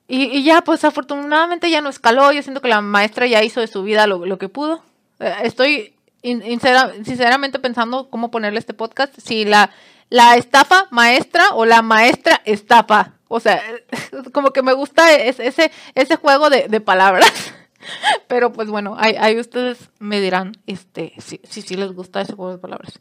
y, 0.07 0.43
ya, 0.43 0.61
pues 0.61 0.83
afortunadamente 0.83 1.71
ya 1.71 1.81
no 1.81 1.89
escaló, 1.89 2.31
yo 2.31 2.43
siento 2.43 2.61
que 2.61 2.67
la 2.67 2.81
maestra 2.81 3.25
ya 3.25 3.43
hizo 3.43 3.61
de 3.61 3.67
su 3.67 3.81
vida 3.81 4.05
lo, 4.05 4.27
lo 4.27 4.37
que 4.37 4.49
pudo. 4.49 4.83
Eh, 5.19 5.33
estoy 5.43 5.95
sinceramente 6.21 7.59
pensando 7.59 8.09
cómo 8.09 8.31
ponerle 8.31 8.59
este 8.59 8.73
podcast, 8.73 9.13
si 9.19 9.45
la 9.45 9.71
la 10.09 10.35
estafa 10.35 10.87
maestra 10.91 11.49
o 11.53 11.65
la 11.65 11.81
maestra 11.81 12.41
estafa. 12.45 13.13
O 13.27 13.39
sea, 13.39 13.61
como 14.33 14.51
que 14.51 14.61
me 14.61 14.73
gusta 14.73 15.13
ese, 15.13 15.71
ese 15.95 16.15
juego 16.17 16.49
de, 16.49 16.81
palabras. 16.81 17.31
Pero 18.27 18.51
pues 18.51 18.69
bueno, 18.69 18.95
ahí, 18.97 19.39
ustedes 19.39 19.89
me 19.99 20.19
dirán 20.19 20.53
este, 20.65 21.13
si, 21.19 21.39
si, 21.43 21.75
les 21.75 21.91
gusta 21.93 22.21
ese 22.21 22.33
juego 22.33 22.51
de 22.51 22.57
palabras. 22.57 22.99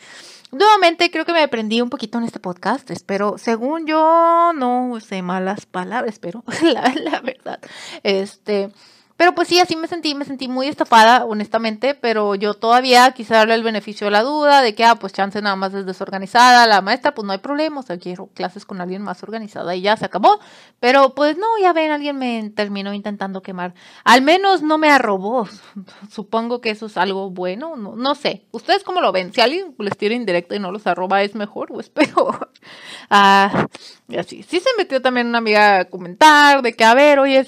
Nuevamente 0.50 1.10
creo 1.10 1.24
que 1.24 1.32
me 1.32 1.42
aprendí 1.42 1.80
un 1.80 1.88
poquito 1.88 2.18
en 2.18 2.24
este 2.24 2.38
podcast. 2.38 2.90
Espero, 2.90 3.38
según 3.38 3.86
yo, 3.86 4.52
no 4.54 4.90
usé 4.90 5.22
malas 5.22 5.64
palabras, 5.66 6.18
pero 6.18 6.44
la, 6.62 6.92
la 7.02 7.20
verdad. 7.20 7.60
Este, 8.02 8.70
pero 9.16 9.34
pues 9.34 9.48
sí, 9.48 9.60
así 9.60 9.76
me 9.76 9.86
sentí, 9.86 10.14
me 10.14 10.24
sentí 10.24 10.48
muy 10.48 10.66
estafada, 10.66 11.24
honestamente, 11.24 11.94
pero 11.94 12.34
yo 12.34 12.54
todavía 12.54 13.10
quise 13.12 13.34
darle 13.34 13.54
el 13.54 13.62
beneficio 13.62 14.06
de 14.06 14.10
la 14.10 14.22
duda 14.22 14.60
de 14.60 14.74
que, 14.74 14.84
ah, 14.84 14.96
pues 14.96 15.12
chance 15.12 15.40
nada 15.40 15.54
más 15.56 15.72
es 15.74 15.86
desorganizada, 15.86 16.66
la 16.66 16.80
maestra, 16.80 17.14
pues 17.14 17.24
no 17.24 17.32
hay 17.32 17.38
problema, 17.38 17.80
o 17.80 17.82
sea, 17.82 17.98
quiero 17.98 18.26
clases 18.34 18.64
con 18.64 18.80
alguien 18.80 19.02
más 19.02 19.22
organizada 19.22 19.74
y 19.76 19.82
ya 19.82 19.96
se 19.96 20.04
acabó. 20.04 20.40
Pero 20.80 21.14
pues 21.14 21.36
no, 21.38 21.46
ya 21.60 21.72
ven, 21.72 21.90
alguien 21.92 22.18
me 22.18 22.50
terminó 22.50 22.92
intentando 22.92 23.42
quemar. 23.42 23.74
Al 24.04 24.22
menos 24.22 24.62
no 24.62 24.78
me 24.78 24.90
arrobó. 24.90 25.48
Supongo 26.10 26.60
que 26.60 26.70
eso 26.70 26.86
es 26.86 26.96
algo 26.96 27.30
bueno, 27.30 27.76
no, 27.76 27.96
no 27.96 28.14
sé. 28.14 28.46
¿Ustedes 28.50 28.82
cómo 28.82 29.00
lo 29.00 29.12
ven? 29.12 29.32
Si 29.32 29.40
alguien 29.40 29.74
les 29.78 29.96
tira 29.96 30.14
indirecto 30.14 30.54
y 30.54 30.58
no 30.58 30.72
los 30.72 30.86
arroba, 30.86 31.22
¿es 31.22 31.34
mejor 31.34 31.72
o 31.72 31.80
es 31.80 31.90
ah, 33.10 33.68
y 34.08 34.16
así. 34.16 34.42
Sí 34.42 34.60
se 34.60 34.68
metió 34.76 35.00
también 35.00 35.28
una 35.28 35.38
amiga 35.38 35.80
a 35.80 35.84
comentar 35.86 36.62
de 36.62 36.74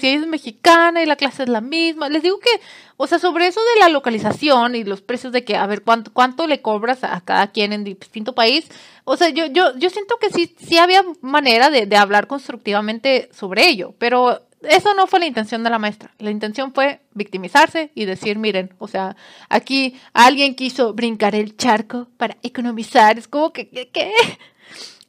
es 0.02 0.26
mexicana 0.26 1.02
y 1.02 1.06
la 1.06 1.16
clase 1.16 1.46
misma. 1.66 2.08
Les 2.08 2.22
digo 2.22 2.38
que, 2.38 2.50
o 2.96 3.06
sea, 3.06 3.18
sobre 3.18 3.46
eso 3.46 3.60
de 3.74 3.80
la 3.80 3.88
localización 3.88 4.74
y 4.74 4.84
los 4.84 5.02
precios 5.02 5.32
de 5.32 5.44
que, 5.44 5.56
a 5.56 5.66
ver, 5.66 5.82
cuánto, 5.82 6.12
cuánto 6.12 6.46
le 6.46 6.62
cobras 6.62 7.04
a 7.04 7.20
cada 7.20 7.48
quien 7.48 7.72
en 7.72 7.84
distinto 7.84 8.34
país. 8.34 8.68
O 9.04 9.16
sea, 9.16 9.28
yo, 9.28 9.46
yo, 9.46 9.76
yo 9.76 9.90
siento 9.90 10.16
que 10.18 10.30
sí, 10.30 10.54
sí 10.58 10.78
había 10.78 11.04
manera 11.20 11.70
de, 11.70 11.86
de 11.86 11.96
hablar 11.96 12.26
constructivamente 12.26 13.28
sobre 13.32 13.68
ello, 13.68 13.94
pero 13.98 14.46
eso 14.62 14.94
no 14.94 15.06
fue 15.06 15.20
la 15.20 15.26
intención 15.26 15.62
de 15.62 15.70
la 15.70 15.78
maestra. 15.78 16.12
La 16.18 16.30
intención 16.30 16.72
fue 16.72 17.00
victimizarse 17.12 17.90
y 17.94 18.04
decir, 18.04 18.38
miren, 18.38 18.74
o 18.78 18.88
sea, 18.88 19.16
aquí 19.48 19.96
alguien 20.12 20.54
quiso 20.54 20.94
brincar 20.94 21.34
el 21.34 21.56
charco 21.56 22.08
para 22.16 22.36
economizar. 22.42 23.18
Es 23.18 23.28
como 23.28 23.52
que, 23.52 23.68
¿qué? 23.68 24.12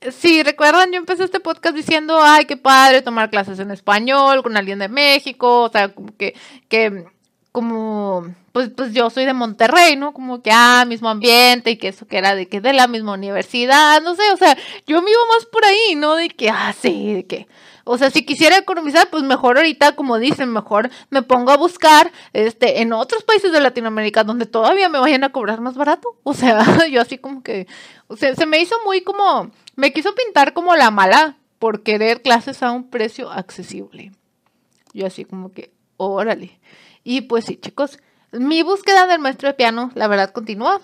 Sí, 0.02 0.44
recuerdan, 0.44 0.92
yo 0.92 0.98
empecé 1.00 1.24
este 1.24 1.40
podcast 1.40 1.76
diciendo, 1.76 2.20
ay, 2.22 2.46
qué 2.46 2.56
padre 2.56 3.02
tomar 3.02 3.32
clases 3.32 3.58
en 3.60 3.72
español 3.72 4.44
con 4.44 4.56
alguien 4.56 4.78
de 4.78 4.90
México, 4.90 5.64
o 5.64 5.70
sea, 5.70 5.90
como 5.90 6.16
que, 6.16 6.36
que, 6.70 7.06
como, 7.52 8.28
pues, 8.52 8.70
pues 8.70 8.94
yo 8.94 9.10
soy 9.10 9.26
de 9.26 9.34
Monterrey, 9.34 9.96
¿no? 9.96 10.14
Como 10.14 10.44
que, 10.44 10.52
ah, 10.54 10.86
mismo 10.88 11.10
ambiente 11.10 11.72
y 11.72 11.78
que 11.78 11.88
eso 11.88 12.06
que 12.08 12.20
era 12.20 12.36
de 12.36 12.48
que 12.48 12.62
de 12.62 12.74
la 12.74 12.88
misma 12.88 13.14
universidad, 13.14 14.00
no 14.04 14.16
sé, 14.16 14.22
o 14.32 14.38
sea, 14.38 14.56
yo 14.86 15.02
me 15.02 15.10
iba 15.10 15.22
más 15.36 15.46
por 15.48 15.66
ahí, 15.66 15.96
¿no? 15.96 16.16
De 16.16 16.30
que, 16.30 16.52
ah, 16.52 16.76
sí, 16.80 17.14
de 17.16 17.26
que, 17.26 17.48
o 17.84 17.98
sea, 17.98 18.12
si 18.12 18.24
quisiera 18.24 18.58
economizar, 18.58 19.10
pues 19.10 19.24
mejor 19.24 19.58
ahorita, 19.58 19.96
como 19.96 20.20
dicen, 20.20 20.52
mejor 20.52 20.92
me 21.10 21.24
pongo 21.24 21.52
a 21.52 21.58
buscar 21.58 22.12
este 22.34 22.82
en 22.82 22.94
otros 22.94 23.24
países 23.24 23.52
de 23.52 23.62
Latinoamérica 23.62 24.24
donde 24.24 24.46
todavía 24.46 24.90
me 24.90 25.00
vayan 25.00 25.24
a 25.24 25.32
cobrar 25.32 25.62
más 25.62 25.76
barato. 25.76 26.16
O 26.24 26.34
sea, 26.34 26.60
yo 26.92 27.02
así 27.02 27.18
como 27.18 27.42
que, 27.42 27.66
o 28.08 28.18
sea, 28.18 28.36
se 28.36 28.46
me 28.46 28.60
hizo 28.60 28.76
muy 28.86 29.02
como 29.02 29.52
me 29.78 29.94
quiso 29.94 30.14
pintar 30.16 30.54
como 30.54 30.76
la 30.76 30.92
mala 30.92 31.38
por 31.60 31.84
querer 31.84 32.22
clases 32.22 32.62
a 32.64 32.72
un 32.72 32.90
precio 32.90 33.32
accesible. 33.32 34.12
Yo 34.92 35.06
así 35.06 35.24
como 35.24 35.54
que, 35.54 35.72
órale. 35.96 36.60
Y 37.04 37.22
pues 37.22 37.46
sí, 37.46 37.58
chicos, 37.58 38.00
mi 38.32 38.64
búsqueda 38.64 39.08
del 39.08 39.20
maestro 39.20 39.48
de 39.48 39.54
piano, 39.54 39.92
la 39.94 40.08
verdad, 40.08 40.32
continúa. 40.32 40.82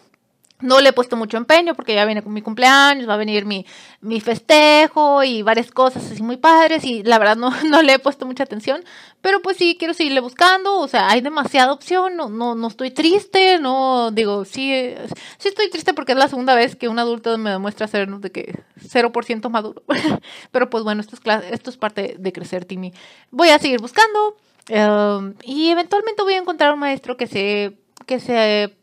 No 0.63 0.79
le 0.79 0.89
he 0.89 0.93
puesto 0.93 1.17
mucho 1.17 1.35
empeño 1.35 1.75
porque 1.75 1.93
ya 1.93 2.05
viene 2.05 2.23
con 2.23 2.33
mi 2.33 2.41
cumpleaños, 2.41 3.07
va 3.07 3.15
a 3.15 3.17
venir 3.17 3.45
mi, 3.45 3.65
mi 3.99 4.21
festejo 4.21 5.23
y 5.23 5.41
varias 5.41 5.71
cosas 5.71 6.09
así 6.09 6.23
muy 6.23 6.37
padres 6.37 6.85
y 6.85 7.03
la 7.03 7.19
verdad 7.19 7.35
no, 7.35 7.51
no 7.69 7.81
le 7.81 7.93
he 7.93 7.99
puesto 7.99 8.25
mucha 8.25 8.43
atención, 8.43 8.83
pero 9.21 9.41
pues 9.41 9.57
sí 9.57 9.75
quiero 9.77 9.93
seguirle 9.93 10.21
buscando, 10.21 10.79
o 10.79 10.87
sea, 10.87 11.09
hay 11.09 11.21
demasiada 11.21 11.73
opción, 11.73 12.15
no, 12.15 12.29
no, 12.29 12.55
no 12.55 12.67
estoy 12.67 12.91
triste, 12.91 13.59
no 13.59 14.11
digo, 14.11 14.45
sí, 14.45 14.93
sí 15.37 15.49
estoy 15.49 15.69
triste 15.69 15.93
porque 15.93 16.13
es 16.13 16.17
la 16.17 16.29
segunda 16.29 16.55
vez 16.55 16.75
que 16.75 16.87
un 16.87 16.99
adulto 16.99 17.37
me 17.37 17.51
demuestra 17.51 17.87
ser 17.87 18.09
de 18.09 18.31
que 18.31 18.63
0% 18.81 19.49
maduro, 19.49 19.83
pero 20.51 20.69
pues 20.69 20.83
bueno, 20.83 21.01
esto 21.01 21.15
es, 21.15 21.43
esto 21.51 21.69
es 21.69 21.77
parte 21.77 22.15
de 22.17 22.33
crecer, 22.33 22.65
Timmy. 22.65 22.93
Voy 23.31 23.49
a 23.49 23.59
seguir 23.59 23.81
buscando 23.81 24.37
um, 24.69 25.33
y 25.43 25.69
eventualmente 25.69 26.23
voy 26.23 26.35
a 26.35 26.37
encontrar 26.37 26.73
un 26.73 26.79
maestro 26.79 27.17
que 27.17 27.27
se, 27.27 27.77
que 28.05 28.19
se 28.19 28.75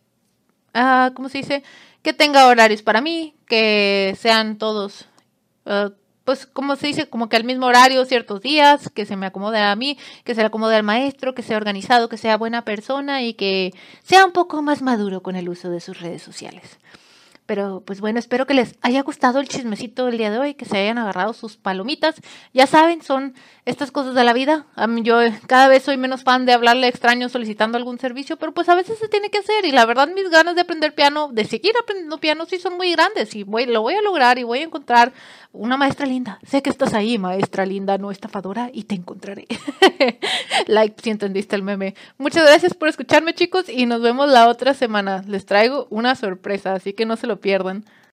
uh, 0.74 1.12
¿cómo 1.14 1.28
se 1.28 1.38
dice? 1.38 1.62
Que 2.02 2.12
tenga 2.12 2.46
horarios 2.46 2.83
para 2.83 3.00
mí, 3.00 3.35
que 3.46 4.16
sean 4.18 4.59
todos, 4.59 5.06
uh, 5.66 5.90
pues, 6.24 6.46
como 6.46 6.76
se 6.76 6.87
dice? 6.87 7.09
Como 7.09 7.28
que 7.28 7.37
al 7.37 7.44
mismo 7.44 7.66
horario, 7.66 8.04
ciertos 8.04 8.40
días, 8.40 8.88
que 8.90 9.04
se 9.04 9.16
me 9.16 9.26
acomode 9.26 9.59
a 9.59 9.74
mí, 9.74 9.98
que 10.24 10.35
se 10.35 10.42
le 10.42 10.46
acomode 10.46 10.76
al 10.76 10.85
maestro, 10.85 11.35
que 11.35 11.42
sea 11.42 11.56
organizado, 11.56 12.09
que 12.09 12.16
sea 12.16 12.37
buena 12.37 12.64
persona 12.64 13.22
y 13.22 13.35
que 13.35 13.72
sea 14.04 14.24
un 14.24 14.33
poco 14.33 14.62
más 14.62 14.80
maduro 14.80 15.22
con 15.22 15.35
el 15.35 15.48
uso 15.48 15.70
de 15.70 15.80
sus 15.80 16.00
redes 16.00 16.22
sociales. 16.22 16.78
Pero 17.50 17.82
pues 17.84 18.00
bueno, 18.00 18.20
espero 18.20 18.46
que 18.46 18.54
les 18.54 18.76
haya 18.80 19.02
gustado 19.02 19.40
el 19.40 19.48
chismecito 19.48 20.06
del 20.06 20.18
día 20.18 20.30
de 20.30 20.38
hoy, 20.38 20.54
que 20.54 20.64
se 20.64 20.78
hayan 20.78 20.98
agarrado 20.98 21.32
sus 21.32 21.56
palomitas. 21.56 22.14
Ya 22.54 22.68
saben, 22.68 23.02
son 23.02 23.34
estas 23.64 23.90
cosas 23.90 24.14
de 24.14 24.22
la 24.22 24.32
vida. 24.32 24.66
A 24.76 24.86
yo 25.02 25.18
cada 25.48 25.66
vez 25.66 25.82
soy 25.82 25.96
menos 25.96 26.22
fan 26.22 26.46
de 26.46 26.52
hablarle 26.52 26.86
a 26.86 26.88
extraños 26.88 27.32
solicitando 27.32 27.76
algún 27.76 27.98
servicio, 27.98 28.36
pero 28.36 28.54
pues 28.54 28.68
a 28.68 28.76
veces 28.76 29.00
se 29.00 29.08
tiene 29.08 29.30
que 29.30 29.38
hacer. 29.38 29.64
Y 29.64 29.72
la 29.72 29.84
verdad, 29.84 30.06
mis 30.14 30.30
ganas 30.30 30.54
de 30.54 30.60
aprender 30.60 30.94
piano, 30.94 31.30
de 31.32 31.44
seguir 31.44 31.72
aprendiendo 31.76 32.18
piano, 32.18 32.46
sí 32.46 32.60
son 32.60 32.76
muy 32.76 32.92
grandes. 32.92 33.34
Y 33.34 33.42
voy, 33.42 33.66
lo 33.66 33.82
voy 33.82 33.94
a 33.94 34.02
lograr 34.02 34.38
y 34.38 34.44
voy 34.44 34.60
a 34.60 34.66
encontrar 34.66 35.12
una 35.52 35.76
maestra 35.76 36.06
linda. 36.06 36.38
Sé 36.46 36.62
que 36.62 36.70
estás 36.70 36.94
ahí, 36.94 37.18
maestra 37.18 37.66
linda, 37.66 37.98
no 37.98 38.10
estafadora, 38.10 38.70
y 38.72 38.84
te 38.84 38.94
encontraré. 38.94 39.46
like 40.66 41.02
si 41.02 41.10
entendiste 41.10 41.56
el 41.56 41.62
meme. 41.62 41.94
Muchas 42.18 42.44
gracias 42.44 42.74
por 42.74 42.88
escucharme, 42.88 43.34
chicos, 43.34 43.68
y 43.68 43.86
nos 43.86 44.00
vemos 44.00 44.28
la 44.28 44.48
otra 44.48 44.74
semana. 44.74 45.24
Les 45.26 45.46
traigo 45.46 45.86
una 45.90 46.14
sorpresa, 46.14 46.74
así 46.74 46.92
que 46.92 47.06
no 47.06 47.16
se 47.16 47.26
lo 47.26 47.40
pierdan. 47.40 47.84